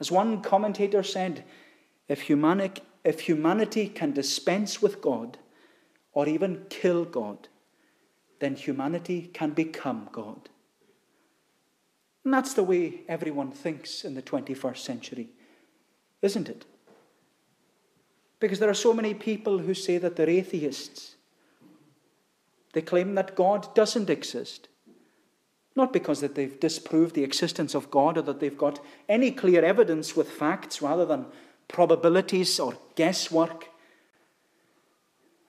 As 0.00 0.10
one 0.10 0.42
commentator 0.42 1.04
said, 1.04 1.44
if, 2.08 2.22
humanic, 2.22 2.80
if 3.04 3.20
humanity 3.20 3.86
can 3.86 4.10
dispense 4.10 4.82
with 4.82 5.00
God 5.00 5.38
or 6.12 6.26
even 6.26 6.66
kill 6.68 7.04
God, 7.04 7.46
then 8.40 8.56
humanity 8.56 9.30
can 9.32 9.50
become 9.50 10.08
God. 10.10 10.48
And 12.26 12.34
that's 12.34 12.54
the 12.54 12.64
way 12.64 13.02
everyone 13.08 13.52
thinks 13.52 14.04
in 14.04 14.16
the 14.16 14.20
21st 14.20 14.78
century, 14.78 15.28
isn't 16.22 16.48
it? 16.48 16.64
Because 18.40 18.58
there 18.58 18.68
are 18.68 18.74
so 18.74 18.92
many 18.92 19.14
people 19.14 19.60
who 19.60 19.74
say 19.74 19.96
that 19.98 20.16
they're 20.16 20.28
atheists 20.28 21.14
they 22.72 22.82
claim 22.82 23.14
that 23.14 23.36
God 23.36 23.72
doesn't 23.76 24.10
exist. 24.10 24.66
Not 25.76 25.92
because 25.92 26.20
that 26.20 26.34
they've 26.34 26.58
disproved 26.58 27.14
the 27.14 27.22
existence 27.22 27.76
of 27.76 27.92
God 27.92 28.18
or 28.18 28.22
that 28.22 28.40
they've 28.40 28.58
got 28.58 28.80
any 29.08 29.30
clear 29.30 29.64
evidence 29.64 30.16
with 30.16 30.28
facts 30.28 30.82
rather 30.82 31.06
than 31.06 31.26
probabilities 31.68 32.58
or 32.58 32.76
guesswork. 32.96 33.68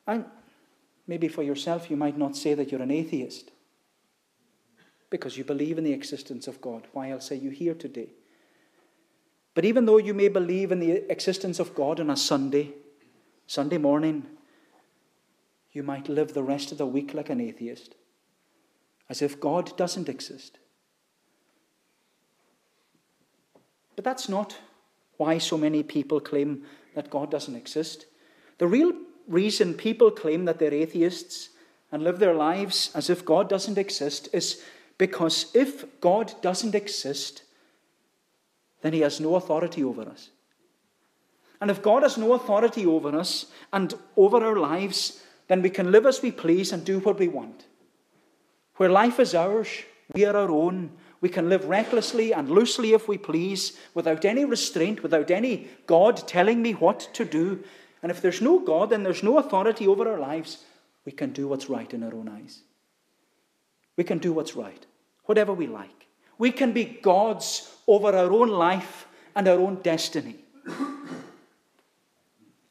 And 0.06 0.26
maybe 1.08 1.28
for 1.28 1.42
yourself, 1.42 1.90
you 1.90 1.98
might 1.98 2.20
not 2.20 2.38
say 2.38 2.54
that 2.54 2.72
you're 2.72 2.84
an 2.84 2.92
atheist 2.92 3.50
because 5.10 5.38
you 5.38 5.44
believe 5.44 5.78
in 5.78 5.84
the 5.84 5.94
existence 5.94 6.48
of 6.48 6.62
God. 6.62 6.84
Why 6.94 7.12
else 7.12 7.32
are 7.32 7.36
you 7.36 7.50
here 7.50 7.74
today? 7.74 8.10
But 9.54 9.66
even 9.66 9.86
though 9.86 9.98
you 9.98 10.14
may 10.14 10.28
believe 10.28 10.72
in 10.72 10.80
the 10.80 11.12
existence 11.12 11.60
of 11.60 11.74
God 11.74 12.00
on 12.00 12.10
a 12.10 12.18
Sunday, 12.18 12.74
Sunday 13.48 13.78
morning, 13.78 14.26
you 15.72 15.82
might 15.84 16.10
live 16.10 16.34
the 16.34 16.44
rest 16.44 16.72
of 16.72 16.78
the 16.78 16.86
week 16.86 17.14
like 17.14 17.30
an 17.30 17.42
atheist, 17.42 17.96
as 19.10 19.22
if 19.22 19.40
God 19.40 19.76
doesn't 19.78 20.10
exist. 20.10 20.60
But 23.96 24.06
that's 24.06 24.30
not 24.30 24.58
why 25.18 25.40
so 25.40 25.58
many 25.58 25.82
people 25.82 26.20
claim 26.20 26.64
that 26.94 27.10
God 27.10 27.32
doesn't 27.32 27.56
exist. 27.56 28.06
The 28.60 28.68
real 28.68 28.94
reason 29.28 29.74
people 29.74 30.12
claim 30.12 30.46
that 30.46 30.60
they're 30.60 30.74
atheists 30.74 31.50
and 31.92 32.04
live 32.04 32.20
their 32.20 32.34
lives 32.36 32.92
as 32.94 33.10
if 33.10 33.26
God 33.26 33.50
doesn't 33.50 33.78
exist 33.78 34.30
is 34.34 34.62
because 34.98 35.52
if 35.54 35.86
God 36.02 36.34
doesn't 36.42 36.76
exist, 36.76 37.44
then 38.82 38.94
he 38.94 39.02
has 39.02 39.20
no 39.20 39.36
authority 39.36 39.84
over 39.84 40.04
us. 40.04 40.30
And 41.60 41.72
if 41.72 41.82
God 41.82 42.04
has 42.04 42.18
no 42.18 42.34
authority 42.34 42.86
over 42.86 43.18
us 43.18 43.48
and 43.74 43.94
over 44.16 44.44
our 44.44 44.58
lives, 44.58 45.24
then 45.48 45.62
we 45.62 45.70
can 45.70 45.92
live 45.92 46.06
as 46.06 46.22
we 46.22 46.32
please 46.32 46.72
and 46.72 46.84
do 46.86 47.00
what 47.00 47.20
we 47.20 47.28
want. 47.28 47.66
Where 48.76 48.90
life 48.90 49.20
is 49.20 49.34
ours, 49.34 49.70
we 50.14 50.26
are 50.26 50.36
our 50.36 50.52
own. 50.52 50.92
We 51.20 51.30
can 51.30 51.50
live 51.50 51.66
recklessly 51.66 52.32
and 52.32 52.50
loosely 52.50 52.94
if 52.94 53.08
we 53.08 53.18
please, 53.18 53.78
without 53.96 54.24
any 54.24 54.46
restraint, 54.46 55.02
without 55.02 55.32
any 55.32 55.68
God 55.88 56.28
telling 56.28 56.62
me 56.62 56.74
what 56.74 57.10
to 57.14 57.26
do. 57.26 57.64
And 58.04 58.12
if 58.12 58.22
there's 58.22 58.42
no 58.42 58.60
God 58.60 58.92
then 58.92 59.04
there's 59.04 59.24
no 59.24 59.40
authority 59.40 59.88
over 59.88 60.10
our 60.10 60.20
lives, 60.20 60.64
we 61.06 61.12
can 61.12 61.32
do 61.32 61.48
what's 61.48 61.70
right 61.70 61.92
in 61.92 62.04
our 62.04 62.14
own 62.14 62.30
eyes. 62.30 62.62
We 63.96 64.04
can 64.04 64.20
do 64.20 64.32
what's 64.32 64.56
right, 64.56 64.86
whatever 65.28 65.54
we 65.54 65.68
like. 65.68 66.08
We 66.38 66.52
can 66.52 66.72
be 66.74 66.84
gods 66.86 67.76
over 67.88 68.16
our 68.16 68.32
own 68.32 68.50
life 68.50 69.08
and 69.36 69.48
our 69.48 69.60
own 69.60 69.76
destiny. 69.82 70.36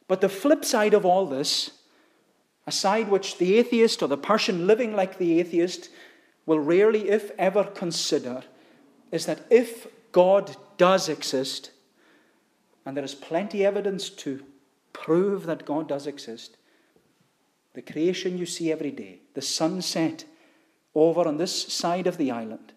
But 0.09 0.21
the 0.21 0.29
flip 0.29 0.64
side 0.64 0.95
of 0.95 1.05
all 1.05 1.27
this 1.27 1.71
a 2.66 2.73
side 2.73 3.09
which 3.09 3.38
the 3.38 3.59
atheist 3.59 4.03
or 4.03 4.09
the 4.09 4.16
person 4.16 4.66
living 4.66 4.95
like 4.95 5.19
the 5.19 5.38
atheist 5.38 5.88
will 6.47 6.59
rarely, 6.59 7.09
if 7.09 7.31
ever, 7.38 7.62
consider 7.62 8.42
is 9.12 9.27
that 9.27 9.47
if 9.51 9.87
God 10.11 10.57
does 10.77 11.09
exist, 11.09 11.71
and 12.85 12.97
there 12.97 13.05
is 13.05 13.14
plenty 13.14 13.64
evidence 13.64 14.11
to 14.11 14.45
prove 14.92 15.47
that 15.47 15.64
God 15.64 15.88
does 15.88 16.07
exist, 16.07 16.57
the 17.75 17.83
creation 17.83 18.37
you 18.37 18.47
see 18.47 18.73
every 18.73 18.90
day, 18.90 19.21
the 19.35 19.42
sunset 19.42 20.25
over 20.96 21.28
on 21.28 21.37
this 21.37 21.72
side 21.72 22.09
of 22.09 22.16
the 22.16 22.32
island, 22.32 22.72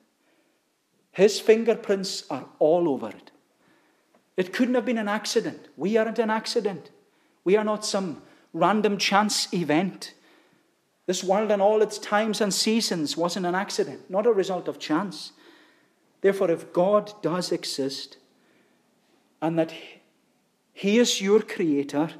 his 1.11 1.39
fingerprints 1.39 2.25
are 2.29 2.45
all 2.59 2.87
over 2.87 3.09
it. 3.09 3.31
It 4.37 4.53
couldn't 4.53 4.75
have 4.75 4.85
been 4.85 4.99
an 4.99 5.07
accident. 5.07 5.67
We 5.75 5.97
aren't 5.97 6.19
an 6.19 6.29
accident. 6.29 6.91
We 7.43 7.57
are 7.57 7.63
not 7.63 7.83
some 7.83 8.21
random 8.53 8.97
chance 8.97 9.51
event. 9.53 10.13
This 11.07 11.23
world 11.23 11.49
and 11.49 11.61
all 11.61 11.81
its 11.81 11.97
times 11.97 12.41
and 12.41 12.53
seasons 12.53 13.17
wasn't 13.17 13.47
an 13.47 13.55
accident, 13.55 14.09
not 14.09 14.27
a 14.27 14.31
result 14.31 14.67
of 14.67 14.77
chance. 14.77 15.31
Therefore, 16.21 16.51
if 16.51 16.71
God 16.71 17.11
does 17.21 17.51
exist 17.51 18.17
and 19.41 19.57
that 19.57 19.73
He 20.73 20.99
is 20.99 21.21
your 21.21 21.41
creator 21.41 22.11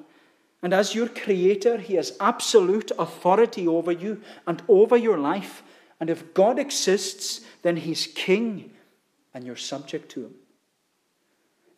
And 0.61 0.73
as 0.73 0.93
your 0.93 1.07
creator, 1.07 1.77
he 1.77 1.95
has 1.95 2.17
absolute 2.19 2.91
authority 2.99 3.67
over 3.67 3.91
you 3.91 4.21
and 4.45 4.61
over 4.67 4.97
your 4.97 5.17
life. 5.17 5.63
And 5.99 6.09
if 6.09 6.33
God 6.33 6.59
exists, 6.59 7.41
then 7.61 7.77
he's 7.77 8.07
king 8.07 8.71
and 9.33 9.45
you're 9.45 9.55
subject 9.55 10.09
to 10.11 10.25
him. 10.25 10.35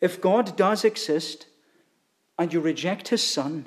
If 0.00 0.20
God 0.20 0.56
does 0.56 0.84
exist 0.84 1.46
and 2.38 2.52
you 2.52 2.60
reject 2.60 3.08
his 3.08 3.22
son 3.22 3.66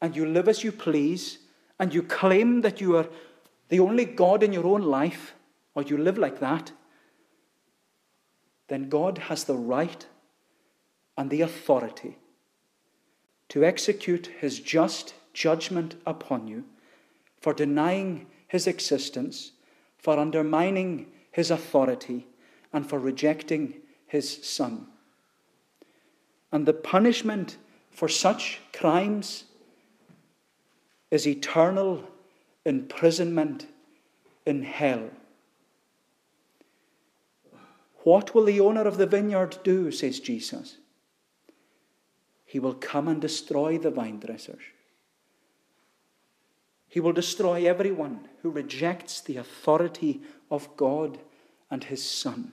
and 0.00 0.16
you 0.16 0.26
live 0.26 0.48
as 0.48 0.64
you 0.64 0.72
please 0.72 1.38
and 1.78 1.92
you 1.92 2.02
claim 2.02 2.60
that 2.62 2.80
you 2.80 2.96
are 2.96 3.08
the 3.68 3.80
only 3.80 4.04
God 4.04 4.42
in 4.42 4.52
your 4.52 4.66
own 4.66 4.82
life, 4.82 5.34
or 5.74 5.82
you 5.82 5.96
live 5.96 6.18
like 6.18 6.40
that, 6.40 6.72
then 8.68 8.88
God 8.88 9.18
has 9.18 9.44
the 9.44 9.56
right 9.56 10.06
and 11.16 11.30
the 11.30 11.40
authority 11.40 12.18
to 13.48 13.64
execute 13.64 14.28
his 14.40 14.60
just 14.60 15.14
judgment 15.32 15.94
upon 16.06 16.48
you 16.48 16.64
for 17.40 17.52
denying 17.52 18.26
his 18.48 18.66
existence, 18.66 19.52
for 20.02 20.18
undermining 20.18 21.06
his 21.30 21.50
authority, 21.50 22.26
and 22.72 22.88
for 22.88 22.98
rejecting 22.98 23.74
his 24.06 24.44
Son. 24.44 24.86
And 26.50 26.66
the 26.66 26.74
punishment 26.74 27.56
for 27.90 28.08
such 28.08 28.60
crimes 28.72 29.44
is 31.10 31.26
eternal 31.26 32.04
imprisonment 32.66 33.66
in 34.44 34.62
hell. 34.62 35.10
What 38.02 38.34
will 38.34 38.44
the 38.44 38.60
owner 38.60 38.82
of 38.82 38.98
the 38.98 39.06
vineyard 39.06 39.58
do, 39.62 39.92
says 39.92 40.20
Jesus? 40.20 40.78
He 42.44 42.58
will 42.58 42.74
come 42.74 43.08
and 43.08 43.20
destroy 43.20 43.78
the 43.78 43.90
vine 43.90 44.18
dressers. 44.18 44.62
He 46.92 47.00
will 47.00 47.14
destroy 47.14 47.66
everyone 47.66 48.28
who 48.42 48.50
rejects 48.50 49.22
the 49.22 49.38
authority 49.38 50.20
of 50.50 50.76
God 50.76 51.16
and 51.70 51.82
his 51.82 52.04
Son. 52.04 52.52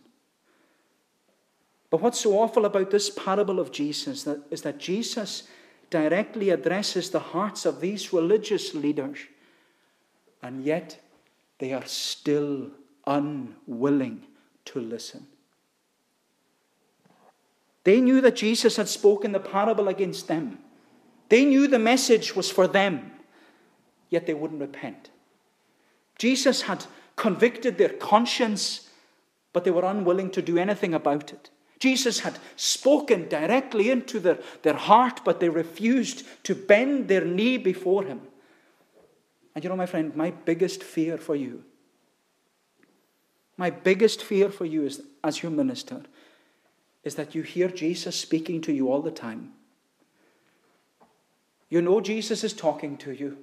But 1.90 2.00
what's 2.00 2.22
so 2.22 2.40
awful 2.40 2.64
about 2.64 2.90
this 2.90 3.10
parable 3.10 3.60
of 3.60 3.74
Jesus 3.74 4.26
is 4.50 4.62
that 4.62 4.78
Jesus 4.78 5.44
directly 5.90 6.52
addresses 6.52 7.10
the 7.10 7.20
hearts 7.20 7.66
of 7.66 7.82
these 7.82 8.14
religious 8.14 8.74
leaders, 8.74 9.18
and 10.42 10.64
yet 10.64 11.02
they 11.58 11.74
are 11.74 11.86
still 11.86 12.72
unwilling 13.06 14.24
to 14.64 14.80
listen. 14.80 15.28
They 17.84 18.00
knew 18.00 18.22
that 18.22 18.38
Jesus 18.38 18.78
had 18.78 18.88
spoken 18.88 19.34
the 19.34 19.42
parable 19.42 19.90
against 19.90 20.30
them. 20.30 20.60
They 21.28 21.44
knew 21.44 21.68
the 21.68 21.78
message 21.78 22.38
was 22.38 22.50
for 22.50 22.68
them, 22.68 23.12
yet 24.10 24.26
they 24.26 24.34
wouldn't 24.34 24.62
repent. 24.62 25.10
Jesus 26.18 26.64
had 26.64 26.86
convicted 27.16 27.78
their 27.78 27.90
conscience, 27.90 28.90
but 29.54 29.64
they 29.64 29.72
were 29.72 29.86
unwilling 29.86 30.30
to 30.32 30.42
do 30.42 30.58
anything 30.58 30.94
about 30.94 31.32
it. 31.32 31.50
Jesus 31.80 32.20
had 32.20 32.38
spoken 32.58 33.30
directly 33.30 33.90
into 33.90 34.20
their, 34.20 34.40
their 34.64 34.76
heart, 34.76 35.22
but 35.24 35.40
they 35.40 35.50
refused 35.50 36.26
to 36.44 36.54
bend 36.54 37.08
their 37.08 37.24
knee 37.24 37.58
before 37.58 38.04
him. 38.04 38.22
And 39.56 39.64
you 39.64 39.70
know, 39.70 39.76
my 39.76 39.86
friend, 39.86 40.16
my 40.16 40.32
biggest 40.32 40.84
fear 40.84 41.18
for 41.18 41.36
you, 41.36 41.64
my 43.58 43.70
biggest 43.70 44.22
fear 44.24 44.50
for 44.50 44.66
you 44.66 44.86
is, 44.86 45.02
as 45.24 45.42
your 45.42 45.52
minister 45.52 46.04
is 47.04 47.16
that 47.16 47.34
you 47.34 47.42
hear 47.42 47.70
Jesus 47.70 48.16
speaking 48.16 48.62
to 48.62 48.74
you 48.74 48.92
all 48.92 49.02
the 49.02 49.12
time. 49.12 49.54
You 51.70 51.82
know 51.82 52.02
Jesus 52.02 52.44
is 52.44 52.54
talking 52.54 52.98
to 52.98 53.12
you. 53.12 53.38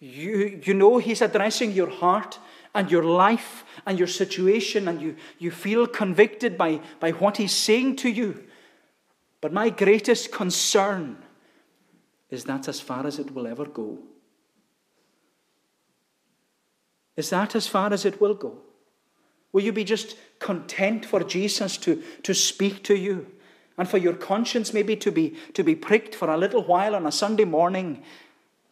You, 0.00 0.60
you 0.62 0.74
know 0.74 0.98
He's 0.98 1.22
addressing 1.22 1.72
your 1.72 1.90
heart 1.90 2.38
and 2.74 2.90
your 2.90 3.02
life 3.02 3.64
and 3.86 3.98
your 3.98 4.08
situation, 4.08 4.88
and 4.88 5.00
you, 5.00 5.16
you 5.38 5.50
feel 5.50 5.86
convicted 5.86 6.56
by, 6.56 6.80
by 7.00 7.10
what 7.12 7.36
He's 7.38 7.54
saying 7.54 7.96
to 7.96 8.08
you. 8.08 8.44
But 9.40 9.52
my 9.52 9.70
greatest 9.70 10.32
concern 10.32 11.18
is 12.30 12.44
that 12.44 12.68
as 12.68 12.80
far 12.80 13.06
as 13.06 13.18
it 13.18 13.34
will 13.34 13.46
ever 13.46 13.64
go. 13.64 13.98
Is 17.16 17.30
that 17.30 17.56
as 17.56 17.66
far 17.66 17.92
as 17.92 18.04
it 18.04 18.20
will 18.20 18.34
go? 18.34 18.58
Will 19.52 19.62
you 19.62 19.72
be 19.72 19.84
just 19.84 20.16
content 20.38 21.04
for 21.04 21.24
Jesus 21.24 21.76
to, 21.78 22.02
to 22.22 22.34
speak 22.34 22.84
to 22.84 22.96
you 22.96 23.26
and 23.76 23.88
for 23.88 23.98
your 23.98 24.12
conscience 24.12 24.72
maybe 24.72 24.94
to 24.96 25.10
be, 25.10 25.34
to 25.54 25.64
be 25.64 25.74
pricked 25.74 26.14
for 26.14 26.30
a 26.30 26.36
little 26.36 26.62
while 26.62 26.94
on 26.94 27.06
a 27.06 27.12
Sunday 27.12 27.44
morning? 27.44 28.04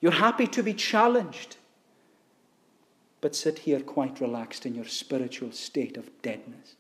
You're 0.07 0.13
happy 0.13 0.47
to 0.47 0.63
be 0.63 0.73
challenged, 0.73 1.57
but 3.21 3.35
sit 3.35 3.59
here 3.59 3.81
quite 3.81 4.21
relaxed 4.21 4.65
in 4.65 4.73
your 4.73 4.85
spiritual 4.85 5.51
state 5.51 5.97
of 5.97 6.09
deadness. 6.23 6.77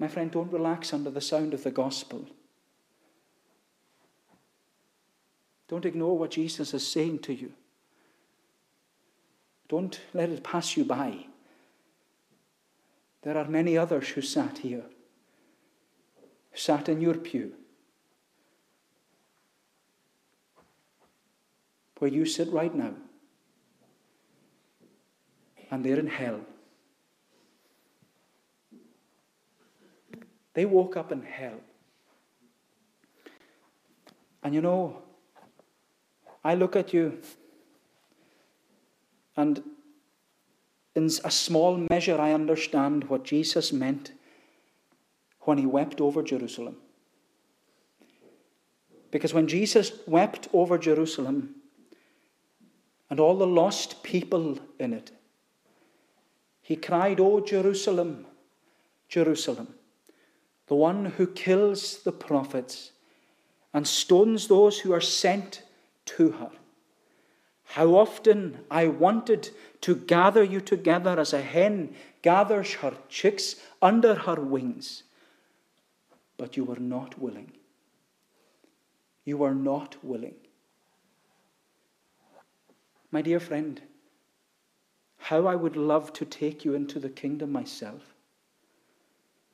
My 0.00 0.08
friend, 0.08 0.32
don't 0.32 0.52
relax 0.52 0.92
under 0.92 1.10
the 1.10 1.20
sound 1.20 1.54
of 1.54 1.62
the 1.62 1.70
gospel. 1.70 2.26
Don't 5.68 5.86
ignore 5.86 6.18
what 6.18 6.32
Jesus 6.32 6.74
is 6.74 6.84
saying 6.88 7.20
to 7.20 7.32
you. 7.32 7.52
Don't 9.68 10.00
let 10.12 10.28
it 10.28 10.42
pass 10.42 10.76
you 10.76 10.84
by. 10.84 11.26
There 13.22 13.38
are 13.38 13.46
many 13.46 13.78
others 13.78 14.08
who 14.08 14.22
sat 14.22 14.58
here, 14.58 14.86
sat 16.52 16.88
in 16.88 17.00
your 17.00 17.14
pew, 17.14 17.52
where 22.02 22.10
you 22.10 22.26
sit 22.26 22.48
right 22.50 22.74
now, 22.74 22.92
and 25.70 25.84
they're 25.84 26.00
in 26.00 26.08
hell. 26.08 26.40
They 30.54 30.64
woke 30.64 30.96
up 30.96 31.12
in 31.12 31.22
hell. 31.22 31.60
And 34.42 34.52
you 34.52 34.60
know, 34.60 35.00
I 36.42 36.56
look 36.56 36.74
at 36.74 36.92
you 36.92 37.20
and 39.36 39.62
in 40.96 41.08
a 41.22 41.30
small 41.30 41.86
measure, 41.88 42.20
I 42.20 42.32
understand 42.32 43.04
what 43.04 43.22
Jesus 43.22 43.72
meant 43.72 44.10
when 45.42 45.56
he 45.56 45.66
wept 45.66 46.00
over 46.00 46.20
Jerusalem. 46.24 46.78
Because 49.12 49.32
when 49.32 49.46
Jesus 49.46 49.92
wept 50.08 50.48
over 50.52 50.76
Jerusalem 50.78 51.61
and 53.12 53.20
all 53.20 53.36
the 53.36 53.46
lost 53.46 54.02
people 54.02 54.58
in 54.78 54.94
it, 54.94 55.10
he 56.62 56.76
cried, 56.76 57.20
O 57.20 57.40
Jerusalem, 57.40 58.24
Jerusalem, 59.06 59.74
the 60.66 60.74
one 60.74 61.04
who 61.04 61.26
kills 61.26 62.04
the 62.04 62.12
prophets 62.12 62.92
and 63.74 63.86
stones 63.86 64.48
those 64.48 64.78
who 64.78 64.94
are 64.94 65.00
sent 65.02 65.62
to 66.06 66.30
her. 66.30 66.52
How 67.64 67.88
often 67.88 68.60
I 68.70 68.88
wanted 68.88 69.50
to 69.82 69.94
gather 69.94 70.42
you 70.42 70.62
together 70.62 71.20
as 71.20 71.34
a 71.34 71.42
hen 71.42 71.94
gathers 72.22 72.72
her 72.76 72.94
chicks 73.10 73.56
under 73.82 74.14
her 74.14 74.36
wings, 74.36 75.02
but 76.38 76.56
you 76.56 76.64
were 76.64 76.80
not 76.80 77.20
willing. 77.20 77.52
You 79.26 79.36
were 79.36 79.54
not 79.54 80.02
willing. 80.02 80.36
My 83.12 83.22
dear 83.22 83.38
friend, 83.38 83.80
how 85.18 85.46
I 85.46 85.54
would 85.54 85.76
love 85.76 86.12
to 86.14 86.24
take 86.24 86.64
you 86.64 86.74
into 86.74 86.98
the 86.98 87.10
kingdom 87.10 87.52
myself. 87.52 88.14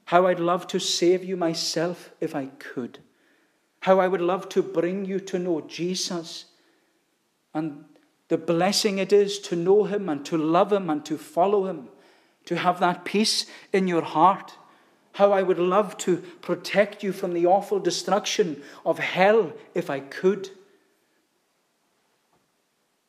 How 0.06 0.26
I'd 0.26 0.40
love 0.40 0.66
to 0.68 0.78
save 0.78 1.22
you 1.24 1.36
myself 1.36 2.10
if 2.20 2.34
I 2.34 2.46
could. 2.58 3.00
How 3.80 4.00
I 4.00 4.08
would 4.08 4.22
love 4.22 4.48
to 4.50 4.62
bring 4.62 5.04
you 5.04 5.20
to 5.20 5.38
know 5.38 5.60
Jesus 5.60 6.46
and 7.52 7.84
the 8.28 8.38
blessing 8.38 8.98
it 8.98 9.12
is 9.12 9.38
to 9.40 9.56
know 9.56 9.84
Him 9.84 10.08
and 10.08 10.24
to 10.26 10.36
love 10.36 10.72
Him 10.72 10.88
and 10.90 11.04
to 11.06 11.18
follow 11.18 11.66
Him, 11.66 11.88
to 12.44 12.56
have 12.56 12.78
that 12.80 13.04
peace 13.04 13.46
in 13.72 13.88
your 13.88 14.02
heart. 14.02 14.54
How 15.12 15.32
I 15.32 15.42
would 15.42 15.58
love 15.58 15.96
to 15.98 16.18
protect 16.42 17.02
you 17.02 17.12
from 17.12 17.32
the 17.32 17.46
awful 17.46 17.80
destruction 17.80 18.62
of 18.84 18.98
hell 18.98 19.52
if 19.74 19.90
I 19.90 20.00
could. 20.00 20.50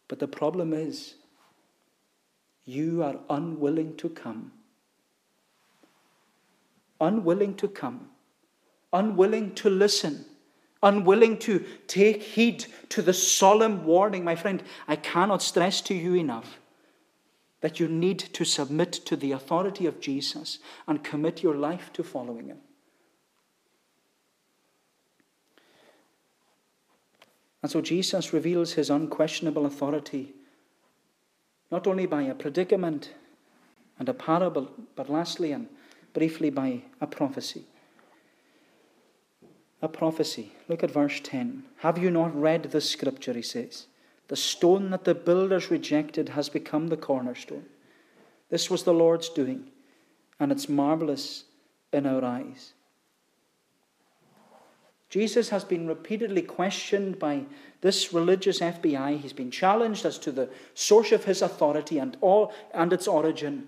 But 0.10 0.20
the 0.20 0.28
problem 0.28 0.74
is, 0.74 1.16
you 2.66 3.02
are 3.04 3.20
unwilling 3.30 3.96
to 3.98 4.10
come. 4.10 4.52
Unwilling 7.00 7.56
to 7.56 7.70
come. 7.70 8.10
Unwilling 8.92 9.56
to 9.56 9.70
listen 9.70 10.26
unwilling 10.82 11.38
to 11.38 11.66
take 11.88 12.24
heed 12.24 12.66
to 12.90 13.02
the 13.02 13.14
solemn 13.14 13.86
warning. 13.86 14.24
My 14.24 14.36
friend, 14.36 14.64
I 14.88 14.96
cannot 14.96 15.42
stress 15.42 15.82
to 15.82 15.94
you 15.94 16.16
enough 16.16 16.60
that 17.62 17.80
you 17.80 17.88
need 17.88 18.20
to 18.20 18.46
submit 18.46 18.94
to 18.94 19.16
the 19.18 19.34
authority 19.34 19.86
of 19.86 20.00
Jesus 20.00 20.60
and 20.88 21.04
commit 21.04 21.44
your 21.44 21.56
life 21.56 21.92
to 21.94 22.04
following 22.04 22.48
him. 22.48 22.58
And 27.62 27.72
so 27.72 27.82
Jesus 27.82 28.34
reveals 28.34 28.74
his 28.74 28.90
unquestionable 28.90 29.66
authority, 29.66 30.34
not 31.72 31.88
only 31.88 32.06
by 32.06 32.24
a 32.24 32.34
predicament 32.34 33.14
and 33.98 34.08
a 34.08 34.14
parable, 34.14 34.72
but 34.96 35.10
lastly 35.10 35.52
and 35.52 35.68
briefly 36.14 36.50
by 36.50 36.84
a 37.02 37.08
prophecy. 37.08 37.66
A 39.82 39.88
prophecy. 39.88 40.52
Look 40.68 40.84
at 40.84 40.92
verse 40.92 41.20
10. 41.24 41.64
Have 41.78 41.98
you 41.98 42.12
not 42.12 42.40
read 42.40 42.64
the 42.64 42.82
scripture, 42.82 43.34
he 43.34 43.42
says? 43.42 43.88
The 44.28 44.36
stone 44.36 44.90
that 44.92 45.06
the 45.06 45.16
builders 45.16 45.72
rejected 45.72 46.30
has 46.30 46.50
become 46.50 46.88
the 46.88 46.98
cornerstone. 46.98 47.66
This 48.50 48.70
was 48.70 48.84
the 48.84 48.94
Lord's 48.94 49.30
doing, 49.30 49.70
and 50.40 50.52
it's 50.52 50.70
marvelous 50.70 51.46
in 51.94 52.06
our 52.06 52.24
eyes. 52.24 52.74
Jesus 55.10 55.50
has 55.50 55.64
been 55.64 55.88
repeatedly 55.88 56.44
questioned 56.44 57.18
by 57.18 57.46
this 57.82 58.14
religious 58.14 58.60
FBI. 58.60 59.20
He's 59.20 59.34
been 59.34 59.50
challenged 59.50 60.06
as 60.06 60.20
to 60.20 60.32
the 60.32 60.50
source 60.76 61.12
of 61.12 61.26
his 61.26 61.42
authority 61.42 61.98
and, 61.98 62.16
all, 62.22 62.54
and 62.74 62.94
its 62.94 63.08
origin. 63.08 63.68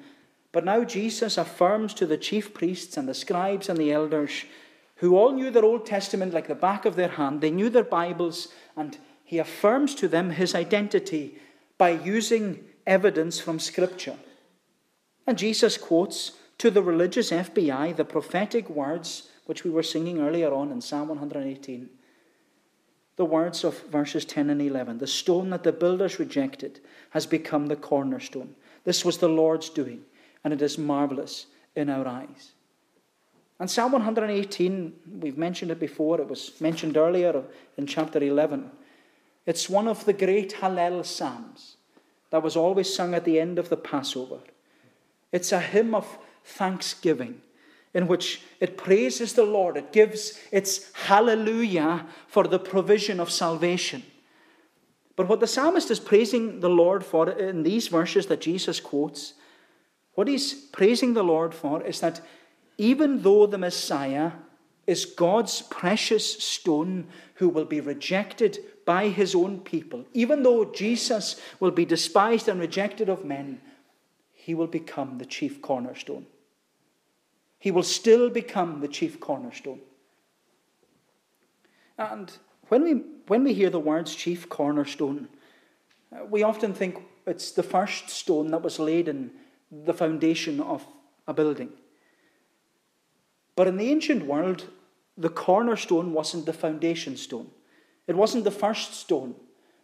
But 0.51 0.65
now 0.65 0.83
Jesus 0.83 1.37
affirms 1.37 1.93
to 1.95 2.05
the 2.05 2.17
chief 2.17 2.53
priests 2.53 2.95
and 2.95 3.07
the 3.07 3.13
scribes 3.13 3.69
and 3.69 3.79
the 3.79 3.91
elders, 3.91 4.43
who 4.97 5.17
all 5.17 5.31
knew 5.31 5.49
their 5.49 5.65
Old 5.65 5.85
Testament 5.85 6.33
like 6.33 6.47
the 6.47 6.53
back 6.53 6.85
of 6.85 6.95
their 6.95 7.09
hand, 7.09 7.41
they 7.41 7.49
knew 7.49 7.69
their 7.69 7.83
Bibles, 7.83 8.49
and 8.77 8.97
he 9.23 9.39
affirms 9.39 9.95
to 9.95 10.07
them 10.07 10.29
his 10.31 10.53
identity 10.53 11.39
by 11.79 11.89
using 11.89 12.63
evidence 12.85 13.39
from 13.39 13.59
Scripture. 13.59 14.17
And 15.25 15.39
Jesus 15.39 15.77
quotes 15.77 16.33
to 16.59 16.69
the 16.69 16.83
religious 16.83 17.31
FBI 17.31 17.95
the 17.95 18.05
prophetic 18.05 18.69
words 18.69 19.29
which 19.51 19.65
we 19.65 19.69
were 19.69 19.83
singing 19.83 20.21
earlier 20.21 20.53
on 20.53 20.71
in 20.71 20.79
Psalm 20.79 21.09
118. 21.09 21.89
The 23.17 23.25
words 23.25 23.65
of 23.65 23.77
verses 23.87 24.23
10 24.23 24.49
and 24.49 24.61
11 24.61 24.99
The 24.99 25.07
stone 25.07 25.49
that 25.49 25.63
the 25.63 25.73
builders 25.73 26.19
rejected 26.19 26.79
has 27.09 27.25
become 27.25 27.67
the 27.67 27.75
cornerstone. 27.75 28.55
This 28.85 29.03
was 29.03 29.17
the 29.17 29.27
Lord's 29.27 29.67
doing, 29.67 30.03
and 30.45 30.53
it 30.53 30.61
is 30.61 30.77
marvelous 30.77 31.47
in 31.75 31.89
our 31.89 32.07
eyes. 32.07 32.53
And 33.59 33.69
Psalm 33.69 33.91
118, 33.91 34.93
we've 35.19 35.37
mentioned 35.37 35.69
it 35.69 35.81
before, 35.81 36.21
it 36.21 36.29
was 36.29 36.53
mentioned 36.61 36.95
earlier 36.95 37.43
in 37.75 37.87
chapter 37.87 38.23
11. 38.23 38.71
It's 39.45 39.69
one 39.69 39.89
of 39.89 40.05
the 40.05 40.13
great 40.13 40.53
Hallel 40.61 41.05
Psalms 41.05 41.75
that 42.29 42.41
was 42.41 42.55
always 42.55 42.95
sung 42.95 43.13
at 43.13 43.25
the 43.25 43.37
end 43.37 43.59
of 43.59 43.67
the 43.67 43.75
Passover. 43.75 44.39
It's 45.33 45.51
a 45.51 45.59
hymn 45.59 45.93
of 45.93 46.07
thanksgiving 46.45 47.41
in 47.93 48.07
which 48.07 48.41
it 48.59 48.77
praises 48.77 49.33
the 49.33 49.43
Lord. 49.43 49.77
It 49.77 49.91
gives 49.91 50.39
its 50.51 50.91
hallelujah 50.93 52.05
for 52.27 52.47
the 52.47 52.59
provision 52.59 53.19
of 53.19 53.29
salvation. 53.29 54.03
But 55.15 55.27
what 55.27 55.39
the 55.39 55.47
psalmist 55.47 55.91
is 55.91 55.99
praising 55.99 56.61
the 56.61 56.69
Lord 56.69 57.03
for 57.03 57.29
in 57.29 57.63
these 57.63 57.89
verses 57.89 58.27
that 58.27 58.41
Jesus 58.41 58.79
quotes, 58.79 59.33
what 60.13 60.27
he's 60.27 60.53
praising 60.53 61.13
the 61.13 61.23
Lord 61.23 61.53
for 61.53 61.83
is 61.83 61.99
that 61.99 62.21
even 62.77 63.21
though 63.21 63.45
the 63.45 63.57
Messiah 63.57 64.31
is 64.87 65.05
God's 65.05 65.61
precious 65.61 66.41
stone 66.43 67.07
who 67.35 67.49
will 67.49 67.65
be 67.65 67.81
rejected 67.81 68.59
by 68.85 69.09
his 69.09 69.35
own 69.35 69.59
people, 69.59 70.05
even 70.13 70.43
though 70.43 70.65
Jesus 70.65 71.39
will 71.59 71.71
be 71.71 71.85
despised 71.85 72.47
and 72.47 72.59
rejected 72.59 73.09
of 73.09 73.23
men, 73.23 73.61
he 74.33 74.55
will 74.55 74.67
become 74.67 75.17
the 75.17 75.25
chief 75.25 75.61
cornerstone 75.61 76.25
he 77.61 77.69
will 77.69 77.83
still 77.83 78.31
become 78.31 78.81
the 78.81 78.87
chief 78.87 79.19
cornerstone. 79.19 79.79
And 81.95 82.31
when 82.69 82.83
we, 82.83 82.93
when 83.27 83.43
we 83.43 83.53
hear 83.53 83.69
the 83.69 83.79
words 83.79 84.15
chief 84.15 84.49
cornerstone, 84.49 85.29
uh, 86.11 86.25
we 86.25 86.41
often 86.41 86.73
think 86.73 86.97
it's 87.27 87.51
the 87.51 87.61
first 87.61 88.09
stone 88.09 88.49
that 88.49 88.63
was 88.63 88.79
laid 88.79 89.07
in 89.07 89.29
the 89.71 89.93
foundation 89.93 90.59
of 90.59 90.87
a 91.27 91.35
building. 91.35 91.69
But 93.55 93.67
in 93.67 93.77
the 93.77 93.91
ancient 93.91 94.25
world, 94.25 94.67
the 95.15 95.29
cornerstone 95.29 96.13
wasn't 96.13 96.47
the 96.47 96.53
foundation 96.53 97.15
stone. 97.15 97.51
It 98.07 98.15
wasn't 98.15 98.43
the 98.43 98.49
first 98.49 98.95
stone 98.95 99.35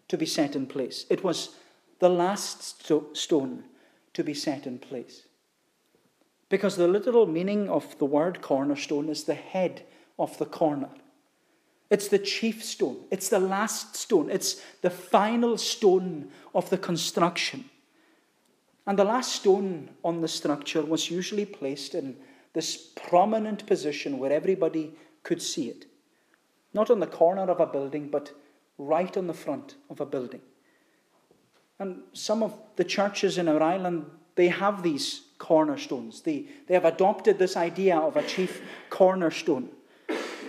to 0.07 0.17
be 0.17 0.25
set 0.25 0.55
in 0.55 0.65
place. 0.65 1.05
It 1.11 1.23
was 1.23 1.49
the 1.99 2.09
last 2.09 2.63
sto- 2.63 3.13
stone 3.13 3.65
to 4.13 4.23
be 4.23 4.34
set 4.34 4.65
in 4.65 4.80
place. 4.80 5.26
Because 6.50 6.78
the 6.78 6.88
literal 6.88 7.26
meaning 7.26 7.70
of 7.70 7.98
the 7.98 8.06
word 8.06 8.41
cornerstone 8.41 9.10
is 9.10 9.26
the 9.26 9.34
head 9.34 9.84
of 10.18 10.38
the 10.38 10.45
corner. 10.45 10.89
It's 11.89 12.08
the 12.08 12.20
chief 12.20 12.64
stone. 12.64 12.98
It's 13.12 13.30
the 13.30 13.39
last 13.39 13.95
stone. 13.95 14.30
It's 14.30 14.62
the 14.82 14.89
final 14.89 15.58
stone 15.58 16.30
of 16.54 16.70
the 16.70 16.78
construction. 16.78 17.70
And 18.86 18.98
the 18.98 19.04
last 19.04 19.34
stone 19.34 19.89
on 20.04 20.22
the 20.22 20.28
structure 20.28 20.82
was 20.82 21.12
usually 21.12 21.45
placed 21.45 21.95
in 21.95 22.18
this 22.54 22.78
prominent 22.95 23.66
position 23.68 24.18
where 24.18 24.32
everybody 24.32 24.93
could 25.24 25.41
see 25.41 25.70
it. 25.70 25.86
Not 26.74 26.89
on 26.89 27.00
the 27.00 27.08
corner 27.08 27.43
of 27.43 27.60
a 27.60 27.66
building, 27.66 28.10
but 28.10 28.32
right 28.78 29.16
on 29.18 29.28
the 29.28 29.34
front 29.34 29.76
of 29.89 30.00
a 30.00 30.06
building. 30.06 30.41
And 31.80 32.02
some 32.14 32.41
of 32.41 32.58
the 32.76 32.84
churches 32.84 33.38
in 33.38 33.48
our 33.48 33.62
island, 33.62 34.06
they 34.36 34.48
have 34.48 34.84
these 34.84 35.22
cornerstones. 35.38 36.21
They, 36.21 36.45
they 36.67 36.73
have 36.73 36.85
adopted 36.85 37.39
this 37.39 37.55
idea 37.57 37.97
of 37.97 38.15
a 38.15 38.23
chief 38.23 38.61
cornerstone. 38.89 39.69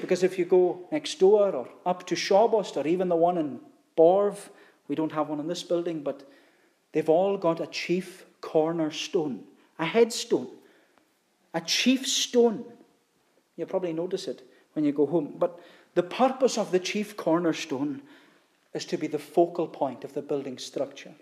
Because 0.01 0.23
if 0.23 0.39
you 0.39 0.45
go 0.45 0.87
next 0.93 1.19
door 1.19 1.51
or 1.51 1.69
up 1.85 2.07
to 2.07 2.15
Shawbost 2.15 2.77
or 2.77 2.87
even 2.87 3.09
the 3.09 3.17
one 3.17 3.39
in 3.39 3.61
Borve, 3.97 4.51
we 4.87 4.95
don't 4.95 5.13
have 5.13 5.29
one 5.29 5.41
in 5.41 5.49
this 5.49 5.63
building, 5.63 6.03
but 6.03 6.29
they've 6.93 7.09
all 7.09 7.37
got 7.37 7.61
a 7.61 7.67
chief 7.67 8.25
cornerstone, 8.41 9.45
a 9.79 9.85
headstone, 9.85 10.49
a 11.53 11.61
chief 11.61 12.07
stone. 12.07 12.65
You'll 13.57 13.67
probably 13.67 13.93
notice 13.93 14.29
it 14.29 14.43
when 14.75 14.85
you 14.85 14.93
go 14.93 15.07
home. 15.07 15.35
But 15.39 15.59
the 15.95 16.03
purpose 16.03 16.57
of 16.57 16.71
the 16.71 16.79
chief 16.79 17.17
cornerstone 17.17 18.03
is 18.73 18.85
to 18.87 18.97
be 18.97 19.09
the 19.09 19.19
focal 19.19 19.67
point 19.67 20.05
of 20.05 20.15
the 20.15 20.23
building 20.23 20.59
structure 20.59 21.15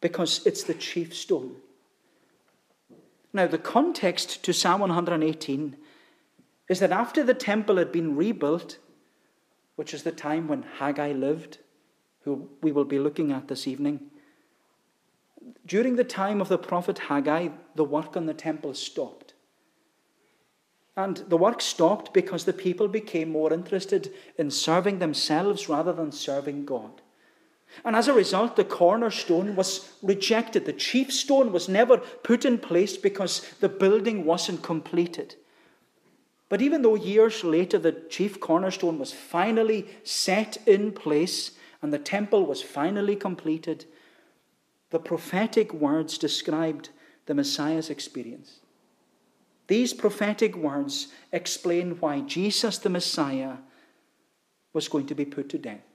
because 0.00 0.46
it's 0.46 0.62
the 0.62 0.74
chief 0.74 1.14
stone. 1.14 1.56
Now, 3.32 3.46
the 3.46 3.58
context 3.58 4.42
to 4.44 4.52
Psalm 4.52 4.80
118 4.80 5.76
is 6.68 6.80
that 6.80 6.92
after 6.92 7.22
the 7.22 7.34
temple 7.34 7.76
had 7.76 7.92
been 7.92 8.16
rebuilt, 8.16 8.78
which 9.76 9.94
is 9.94 10.02
the 10.02 10.12
time 10.12 10.48
when 10.48 10.64
Haggai 10.78 11.12
lived, 11.12 11.58
who 12.22 12.48
we 12.62 12.72
will 12.72 12.84
be 12.84 12.98
looking 12.98 13.32
at 13.32 13.48
this 13.48 13.66
evening, 13.66 14.10
during 15.66 15.96
the 15.96 16.04
time 16.04 16.40
of 16.40 16.48
the 16.48 16.58
prophet 16.58 16.98
Haggai, 16.98 17.48
the 17.74 17.84
work 17.84 18.16
on 18.16 18.26
the 18.26 18.34
temple 18.34 18.74
stopped. 18.74 19.34
And 20.96 21.18
the 21.28 21.36
work 21.36 21.60
stopped 21.60 22.12
because 22.12 22.44
the 22.44 22.52
people 22.52 22.88
became 22.88 23.30
more 23.30 23.52
interested 23.52 24.12
in 24.36 24.50
serving 24.50 24.98
themselves 24.98 25.68
rather 25.68 25.92
than 25.92 26.10
serving 26.10 26.64
God. 26.64 27.02
And 27.84 27.94
as 27.94 28.08
a 28.08 28.12
result, 28.12 28.56
the 28.56 28.64
cornerstone 28.64 29.54
was 29.54 29.92
rejected. 30.02 30.64
The 30.64 30.72
chief 30.72 31.12
stone 31.12 31.52
was 31.52 31.68
never 31.68 31.98
put 31.98 32.44
in 32.44 32.58
place 32.58 32.96
because 32.96 33.40
the 33.60 33.68
building 33.68 34.24
wasn't 34.24 34.62
completed. 34.62 35.36
But 36.48 36.62
even 36.62 36.82
though 36.82 36.94
years 36.94 37.44
later 37.44 37.78
the 37.78 37.92
chief 37.92 38.40
cornerstone 38.40 38.98
was 38.98 39.12
finally 39.12 39.86
set 40.02 40.56
in 40.66 40.92
place 40.92 41.52
and 41.82 41.92
the 41.92 41.98
temple 41.98 42.46
was 42.46 42.62
finally 42.62 43.16
completed, 43.16 43.84
the 44.90 44.98
prophetic 44.98 45.74
words 45.74 46.16
described 46.16 46.88
the 47.26 47.34
Messiah's 47.34 47.90
experience. 47.90 48.60
These 49.66 49.92
prophetic 49.92 50.56
words 50.56 51.08
explain 51.30 52.00
why 52.00 52.20
Jesus 52.20 52.78
the 52.78 52.88
Messiah 52.88 53.56
was 54.72 54.88
going 54.88 55.06
to 55.06 55.14
be 55.14 55.26
put 55.26 55.50
to 55.50 55.58
death. 55.58 55.87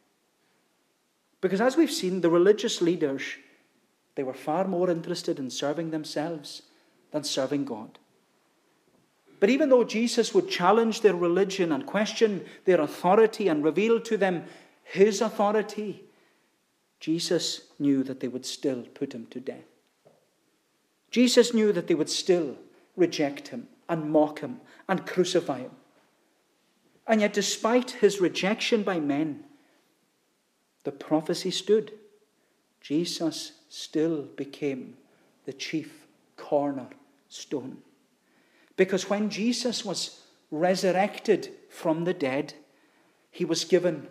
Because 1.44 1.60
as 1.60 1.76
we've 1.76 1.92
seen, 1.92 2.22
the 2.22 2.30
religious 2.30 2.82
leaders, 2.82 3.22
they 4.16 4.24
were 4.24 4.34
far 4.34 4.66
more 4.66 4.90
interested 4.90 5.40
in 5.40 5.50
serving 5.50 5.92
themselves 5.92 6.62
than 7.12 7.26
serving 7.26 7.66
God. 7.66 8.00
But 9.42 9.50
even 9.50 9.68
though 9.68 9.84
Jesus 9.84 10.34
would 10.34 10.48
challenge 10.48 11.02
their 11.02 11.14
religion 11.14 11.74
and 11.74 11.86
question 11.86 12.46
their 12.64 12.80
authority 12.80 13.50
and 13.50 13.62
reveal 13.62 14.00
to 14.00 14.16
them 14.16 14.46
his 14.86 15.20
authority, 15.20 16.06
Jesus 17.02 17.64
knew 17.78 18.04
that 18.04 18.22
they 18.22 18.30
would 18.30 18.46
still 18.46 18.84
put 18.94 19.12
him 19.14 19.28
to 19.32 19.42
death. 19.42 19.68
Jesus 21.12 21.54
knew 21.54 21.74
that 21.74 21.88
they 21.88 21.96
would 21.96 22.10
still 22.10 22.56
reject 22.96 23.50
him 23.50 23.68
and 23.90 24.10
mock 24.10 24.40
him 24.40 24.62
and 24.88 25.06
crucify 25.06 25.60
him. 25.60 25.72
And 27.06 27.20
yet, 27.20 27.34
despite 27.34 27.92
his 27.92 28.22
rejection 28.22 28.84
by 28.84 29.02
men, 29.02 29.44
the 30.84 30.92
prophecy 30.92 31.52
stood. 31.52 31.92
Jesus 32.82 33.54
still 33.70 34.24
became 34.24 34.98
the 35.46 35.54
chief 35.54 36.06
cornerstone. 36.38 37.78
Because 38.76 39.10
when 39.10 39.30
Jesus 39.30 39.86
was 39.86 40.22
resurrected 40.52 41.50
from 41.70 42.04
the 42.04 42.14
dead, 42.14 42.54
he 43.32 43.46
was 43.46 43.66
given 43.66 44.08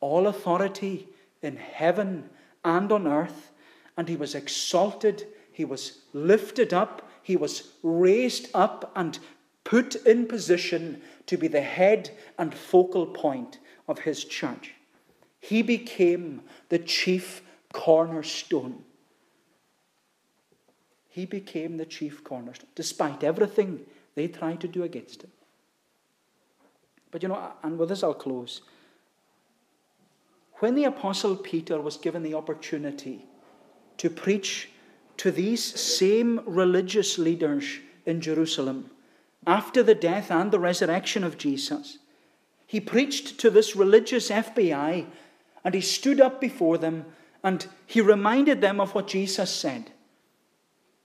all 0.00 0.26
authority 0.26 1.08
in 1.42 1.56
heaven 1.56 2.30
and 2.64 2.90
on 2.92 3.06
earth, 3.06 3.50
and 3.96 4.08
he 4.08 4.16
was 4.16 4.34
exalted, 4.34 5.26
he 5.52 5.64
was 5.64 5.98
lifted 6.12 6.72
up, 6.72 7.10
he 7.22 7.36
was 7.36 7.72
raised 7.82 8.48
up 8.54 8.90
and 8.96 9.18
put 9.64 9.94
in 10.06 10.26
position 10.26 11.00
to 11.26 11.36
be 11.36 11.48
the 11.48 11.60
head 11.60 12.10
and 12.38 12.54
focal 12.54 13.06
point 13.06 13.58
of 13.86 14.00
his 14.00 14.24
church. 14.24 14.74
He 15.42 15.60
became 15.60 16.42
the 16.68 16.78
chief 16.78 17.42
cornerstone. 17.72 18.84
He 21.08 21.26
became 21.26 21.76
the 21.76 21.84
chief 21.84 22.22
cornerstone, 22.22 22.70
despite 22.76 23.24
everything 23.24 23.80
they 24.14 24.28
tried 24.28 24.60
to 24.60 24.68
do 24.68 24.84
against 24.84 25.22
him. 25.24 25.32
But 27.10 27.24
you 27.24 27.28
know, 27.28 27.52
and 27.64 27.76
with 27.76 27.88
this 27.88 28.04
I'll 28.04 28.14
close. 28.14 28.62
When 30.60 30.76
the 30.76 30.84
Apostle 30.84 31.34
Peter 31.34 31.80
was 31.80 31.96
given 31.96 32.22
the 32.22 32.34
opportunity 32.34 33.26
to 33.98 34.08
preach 34.08 34.70
to 35.16 35.32
these 35.32 35.62
same 35.62 36.40
religious 36.46 37.18
leaders 37.18 37.80
in 38.06 38.20
Jerusalem 38.20 38.90
after 39.44 39.82
the 39.82 39.96
death 39.96 40.30
and 40.30 40.52
the 40.52 40.60
resurrection 40.60 41.24
of 41.24 41.36
Jesus, 41.36 41.98
he 42.64 42.80
preached 42.80 43.38
to 43.40 43.50
this 43.50 43.76
religious 43.76 44.30
FBI 44.30 45.06
and 45.64 45.74
he 45.74 45.80
stood 45.80 46.20
up 46.20 46.40
before 46.40 46.78
them 46.78 47.04
and 47.42 47.66
he 47.86 48.00
reminded 48.00 48.60
them 48.60 48.80
of 48.80 48.94
what 48.94 49.08
Jesus 49.08 49.50
said. 49.50 49.90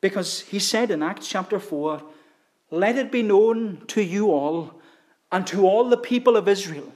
Because 0.01 0.41
he 0.41 0.59
said 0.59 0.91
in 0.91 1.01
Acts 1.01 1.27
chapter 1.27 1.59
4, 1.59 2.01
Let 2.69 2.97
it 2.97 3.11
be 3.11 3.23
known 3.23 3.83
to 3.87 4.01
you 4.01 4.31
all 4.31 4.79
and 5.31 5.45
to 5.47 5.65
all 5.65 5.89
the 5.89 5.97
people 5.97 6.37
of 6.37 6.47
Israel 6.47 6.93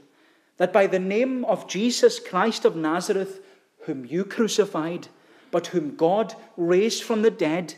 that 0.57 0.71
by 0.71 0.85
the 0.85 0.99
name 0.99 1.43
of 1.45 1.67
Jesus 1.67 2.19
Christ 2.19 2.65
of 2.65 2.75
Nazareth, 2.75 3.41
whom 3.85 4.05
you 4.05 4.23
crucified, 4.23 5.07
but 5.49 5.67
whom 5.67 5.95
God 5.95 6.35
raised 6.55 7.03
from 7.03 7.23
the 7.23 7.31
dead, 7.31 7.73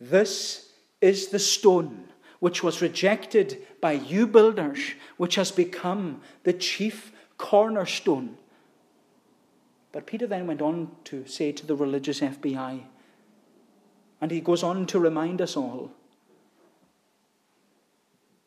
this 0.00 0.70
is 1.00 1.28
the 1.28 1.40
stone 1.40 2.04
which 2.38 2.62
was 2.62 2.80
rejected 2.80 3.66
by 3.80 3.92
you 3.92 4.26
builders, 4.26 4.78
which 5.16 5.34
has 5.34 5.50
become 5.50 6.20
the 6.44 6.52
chief 6.52 7.10
cornerstone. 7.36 8.36
But 9.94 10.06
Peter 10.06 10.26
then 10.26 10.48
went 10.48 10.60
on 10.60 10.90
to 11.04 11.24
say 11.24 11.52
to 11.52 11.64
the 11.64 11.76
religious 11.76 12.18
FBI, 12.18 12.82
and 14.20 14.30
he 14.32 14.40
goes 14.40 14.64
on 14.64 14.86
to 14.86 14.98
remind 14.98 15.40
us 15.40 15.56
all 15.56 15.92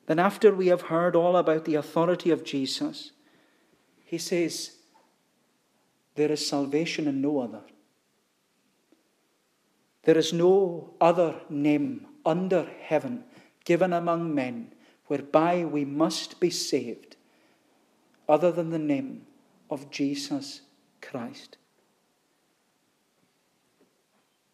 that 0.08 0.20
after 0.20 0.54
we 0.54 0.68
have 0.68 0.82
heard 0.82 1.16
all 1.16 1.38
about 1.38 1.64
the 1.64 1.76
authority 1.76 2.32
of 2.32 2.44
Jesus, 2.44 3.12
he 4.04 4.18
says, 4.18 4.76
There 6.16 6.34
is 6.34 6.46
salvation 6.46 7.08
in 7.08 7.22
no 7.22 7.40
other. 7.40 7.62
There 10.04 10.18
is 10.18 10.34
no 10.34 10.96
other 11.00 11.40
name 11.50 12.08
under 12.26 12.70
heaven 12.82 13.24
given 13.64 13.94
among 13.94 14.36
men 14.36 14.74
whereby 15.06 15.64
we 15.64 15.86
must 15.86 16.42
be 16.42 16.50
saved 16.50 17.16
other 18.28 18.52
than 18.52 18.72
the 18.72 18.78
name 18.78 19.28
of 19.70 19.90
Jesus 19.90 20.64
Christ. 21.10 21.58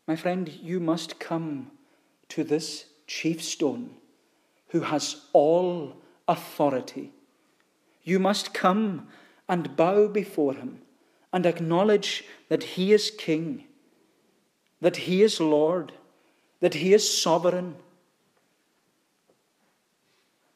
My 0.07 0.15
friend, 0.15 0.47
you 0.49 0.79
must 0.79 1.19
come 1.19 1.71
to 2.29 2.43
this 2.43 2.85
chief 3.07 3.43
stone 3.43 3.95
who 4.67 4.81
has 4.81 5.21
all 5.33 5.95
authority. 6.27 7.11
You 8.03 8.19
must 8.19 8.53
come 8.53 9.07
and 9.49 9.75
bow 9.75 10.07
before 10.07 10.53
him 10.53 10.81
and 11.31 11.45
acknowledge 11.45 12.23
that 12.49 12.63
he 12.63 12.93
is 12.93 13.11
king, 13.11 13.65
that 14.79 14.97
he 14.97 15.23
is 15.23 15.39
Lord, 15.39 15.93
that 16.59 16.75
he 16.75 16.93
is 16.93 17.21
sovereign. 17.21 17.75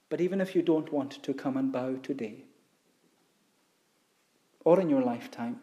But 0.10 0.22
even 0.22 0.42
if 0.42 0.56
you 0.56 0.62
don't 0.62 0.92
want 0.92 1.24
to 1.24 1.34
come 1.34 1.58
and 1.58 1.72
bow 1.72 1.96
today, 2.04 2.44
or 4.64 4.80
in 4.80 4.90
your 4.90 5.02
lifetime, 5.02 5.62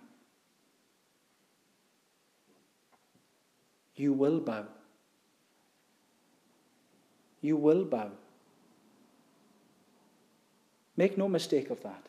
you 3.97 4.13
will 4.13 4.41
bow. 4.41 4.65
You 7.41 7.57
will 7.57 7.85
bow. 7.85 8.11
Make 10.97 11.19
no 11.19 11.29
mistake 11.29 11.71
of 11.71 11.83
that. 11.83 12.09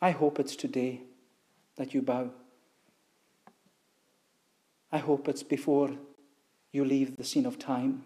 I 0.00 0.12
hope 0.12 0.38
it's 0.38 0.56
today 0.56 1.02
that 1.76 1.92
you 1.92 2.02
bow. 2.02 2.30
I 4.92 4.98
hope 4.98 5.28
it's 5.28 5.42
before 5.42 5.90
you 6.72 6.84
leave 6.84 7.16
the 7.16 7.24
scene 7.24 7.46
of 7.46 7.58
time 7.58 8.04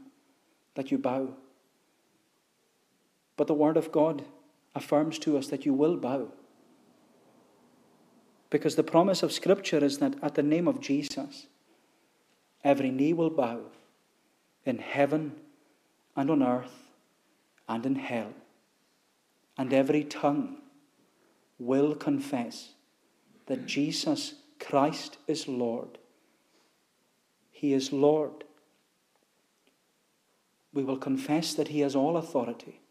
that 0.75 0.91
you 0.91 0.99
bow. 0.99 1.35
But 3.37 3.47
the 3.47 3.55
Word 3.55 3.77
of 3.77 3.93
God 3.93 4.25
affirms 4.75 5.19
to 5.21 5.39
us 5.39 5.49
that 5.49 5.65
you 5.65 5.73
will 5.73 5.97
bow. 5.97 6.29
Because 8.55 8.77
the 8.77 8.85
promise 8.85 9.25
of 9.25 9.33
Scripture 9.33 9.85
is 9.85 9.99
that 9.99 10.15
at 10.23 10.37
the 10.37 10.43
name 10.45 10.69
of 10.69 10.81
Jesus, 10.81 11.49
every 12.63 12.93
knee 12.93 13.13
will 13.13 13.29
bow 13.29 13.63
in 14.65 14.79
heaven 14.79 15.33
and 16.15 16.31
on 16.31 16.41
earth 16.41 16.93
and 17.69 17.85
in 17.85 17.97
hell, 17.97 18.33
and 19.59 19.73
every 19.73 20.05
tongue 20.05 20.59
will 21.59 21.97
confess 21.97 22.75
that 23.47 23.67
Jesus 23.67 24.35
Christ 24.61 25.19
is 25.27 25.49
Lord. 25.49 25.99
He 27.51 27.73
is 27.73 27.93
Lord. 27.93 28.45
We 30.73 30.85
will 30.85 30.99
confess 30.99 31.55
that 31.55 31.67
He 31.75 31.81
has 31.81 31.97
all 31.97 32.17
authority 32.17 32.83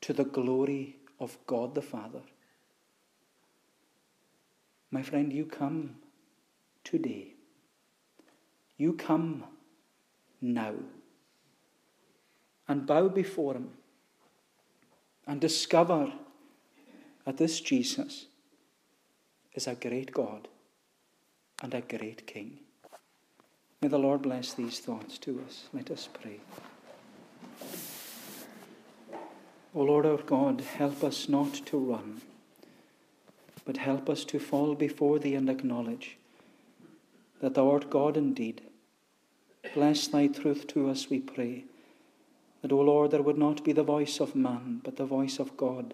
to 0.00 0.12
the 0.12 0.24
glory 0.24 0.96
of 1.20 1.38
God 1.46 1.76
the 1.76 1.82
Father. 1.82 2.22
My 4.94 5.02
friend, 5.02 5.32
you 5.32 5.44
come 5.44 5.96
today. 6.84 7.34
You 8.76 8.92
come 8.92 9.42
now 10.40 10.74
and 12.68 12.86
bow 12.86 13.08
before 13.08 13.54
Him 13.54 13.70
and 15.26 15.40
discover 15.40 16.12
that 17.24 17.38
this 17.38 17.60
Jesus 17.60 18.26
is 19.54 19.66
a 19.66 19.74
great 19.74 20.12
God 20.12 20.46
and 21.60 21.74
a 21.74 21.80
great 21.80 22.24
King. 22.28 22.60
May 23.82 23.88
the 23.88 23.98
Lord 23.98 24.22
bless 24.22 24.54
these 24.54 24.78
thoughts 24.78 25.18
to 25.18 25.42
us. 25.44 25.64
Let 25.72 25.90
us 25.90 26.08
pray. 26.22 26.38
O 29.74 29.82
Lord 29.82 30.06
our 30.06 30.18
God, 30.18 30.60
help 30.60 31.02
us 31.02 31.28
not 31.28 31.52
to 31.66 31.78
run, 31.78 32.22
but 33.64 33.78
help 33.78 34.10
us 34.10 34.24
to 34.26 34.38
fall 34.38 34.74
before 34.74 35.18
Thee 35.18 35.34
and 35.34 35.48
acknowledge 35.48 36.18
that 37.40 37.54
Thou 37.54 37.70
art 37.70 37.90
God 37.90 38.16
indeed. 38.16 38.62
Bless 39.74 40.06
Thy 40.06 40.26
truth 40.26 40.66
to 40.68 40.90
us, 40.90 41.08
we 41.08 41.20
pray 41.20 41.64
that, 42.62 42.72
O 42.72 42.80
Lord, 42.80 43.10
there 43.10 43.22
would 43.22 43.38
not 43.38 43.64
be 43.64 43.72
the 43.72 43.82
voice 43.82 44.20
of 44.20 44.34
man, 44.34 44.80
but 44.84 44.96
the 44.96 45.04
voice 45.04 45.38
of 45.38 45.56
God, 45.56 45.92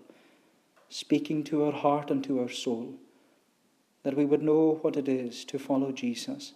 speaking 0.88 1.42
to 1.44 1.64
our 1.64 1.72
heart 1.72 2.10
and 2.10 2.22
to 2.24 2.40
our 2.40 2.48
soul, 2.48 2.94
that 4.02 4.16
we 4.16 4.24
would 4.24 4.42
know 4.42 4.78
what 4.82 4.96
it 4.96 5.08
is 5.08 5.44
to 5.46 5.58
follow 5.58 5.92
Jesus, 5.92 6.52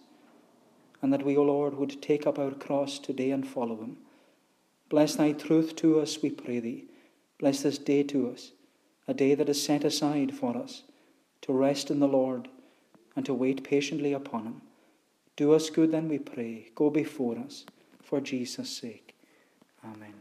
and 1.01 1.11
that 1.11 1.25
we, 1.25 1.35
O 1.37 1.43
Lord, 1.43 1.75
would 1.75 2.01
take 2.01 2.25
up 2.25 2.39
our 2.39 2.51
cross 2.51 2.97
today 2.97 3.31
and 3.31 3.47
follow 3.47 3.75
him. 3.75 3.97
Bless 4.89 5.15
thy 5.15 5.31
truth 5.33 5.75
to 5.77 5.99
us, 5.99 6.21
we 6.21 6.29
pray 6.29 6.59
thee. 6.59 6.85
Bless 7.37 7.63
this 7.63 7.77
day 7.77 8.03
to 8.03 8.29
us, 8.29 8.51
a 9.07 9.13
day 9.13 9.35
that 9.35 9.49
is 9.49 9.61
set 9.61 9.83
aside 9.83 10.33
for 10.33 10.55
us 10.55 10.83
to 11.45 11.53
rest 11.53 11.91
in 11.91 11.99
the 11.99 12.07
Lord 12.07 12.47
and 13.15 13.23
to 13.23 13.33
wait 13.33 13.63
patiently 13.63 14.13
upon 14.13 14.45
him. 14.45 14.61
Do 15.35 15.53
us 15.53 15.69
good, 15.69 15.91
then, 15.91 16.09
we 16.09 16.17
pray. 16.17 16.71
Go 16.73 16.89
before 16.89 17.37
us 17.37 17.65
for 18.01 18.19
Jesus' 18.19 18.69
sake. 18.69 19.15
Amen. 19.83 20.13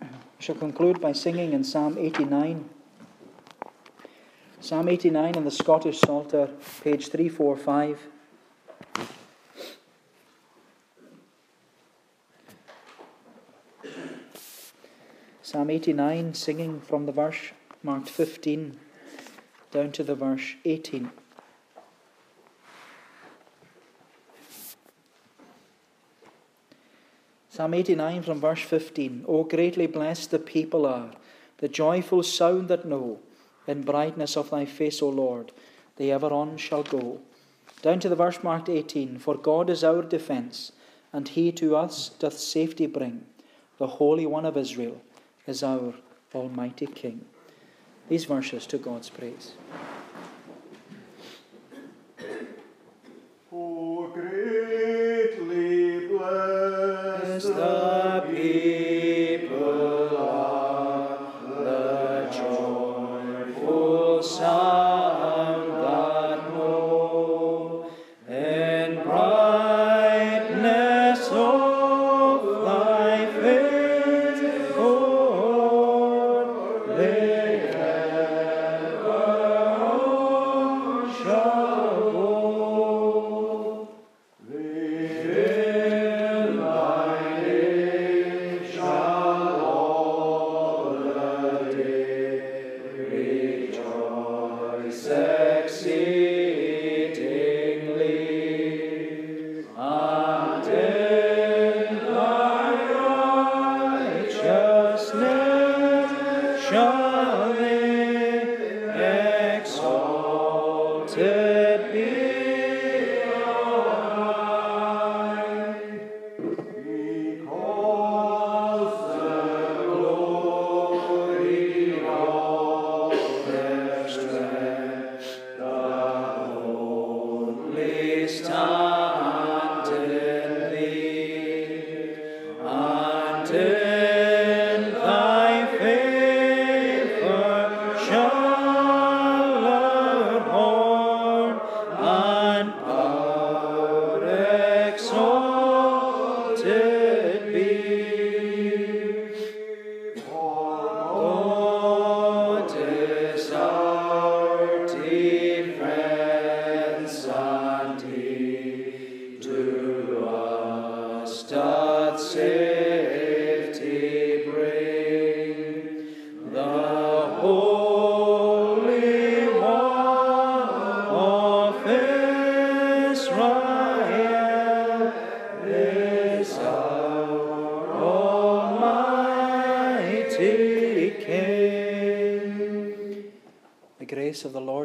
I 0.00 0.06
shall 0.38 0.54
conclude 0.54 0.98
by 0.98 1.12
singing 1.12 1.52
in 1.52 1.62
Psalm 1.62 1.98
89. 1.98 2.70
Psalm 4.60 4.88
89 4.88 5.34
in 5.34 5.44
the 5.44 5.50
Scottish 5.50 6.00
Psalter, 6.00 6.48
page 6.82 7.08
345. 7.08 7.98
Psalm 15.54 15.70
89, 15.70 16.34
singing 16.34 16.80
from 16.80 17.06
the 17.06 17.12
verse 17.12 17.52
marked 17.80 18.08
15 18.08 18.76
down 19.70 19.92
to 19.92 20.02
the 20.02 20.16
verse 20.16 20.54
18. 20.64 21.12
Psalm 27.48 27.72
89 27.72 28.22
from 28.24 28.40
verse 28.40 28.62
15 28.62 29.26
O 29.28 29.44
greatly 29.44 29.86
blessed 29.86 30.32
the 30.32 30.40
people 30.40 30.84
are, 30.84 31.12
the 31.58 31.68
joyful 31.68 32.24
sound 32.24 32.66
that 32.66 32.84
know, 32.84 33.20
in 33.68 33.82
brightness 33.82 34.36
of 34.36 34.50
thy 34.50 34.64
face, 34.64 35.00
O 35.00 35.08
Lord, 35.08 35.52
they 35.94 36.10
ever 36.10 36.32
on 36.32 36.56
shall 36.56 36.82
go. 36.82 37.20
Down 37.80 38.00
to 38.00 38.08
the 38.08 38.16
verse 38.16 38.42
marked 38.42 38.68
18 38.68 39.20
For 39.20 39.36
God 39.36 39.70
is 39.70 39.84
our 39.84 40.02
defence, 40.02 40.72
and 41.12 41.28
he 41.28 41.52
to 41.52 41.76
us 41.76 42.08
doth 42.08 42.36
safety 42.36 42.86
bring. 42.86 43.26
The 43.78 43.86
Holy 43.86 44.26
One 44.26 44.46
of 44.46 44.56
Israel 44.56 45.00
is 45.46 45.62
our 45.62 45.94
Almighty 46.34 46.86
King. 46.86 47.26
These 48.08 48.24
verses 48.24 48.66
to 48.66 48.78
God's 48.78 49.10
praise. 49.10 49.52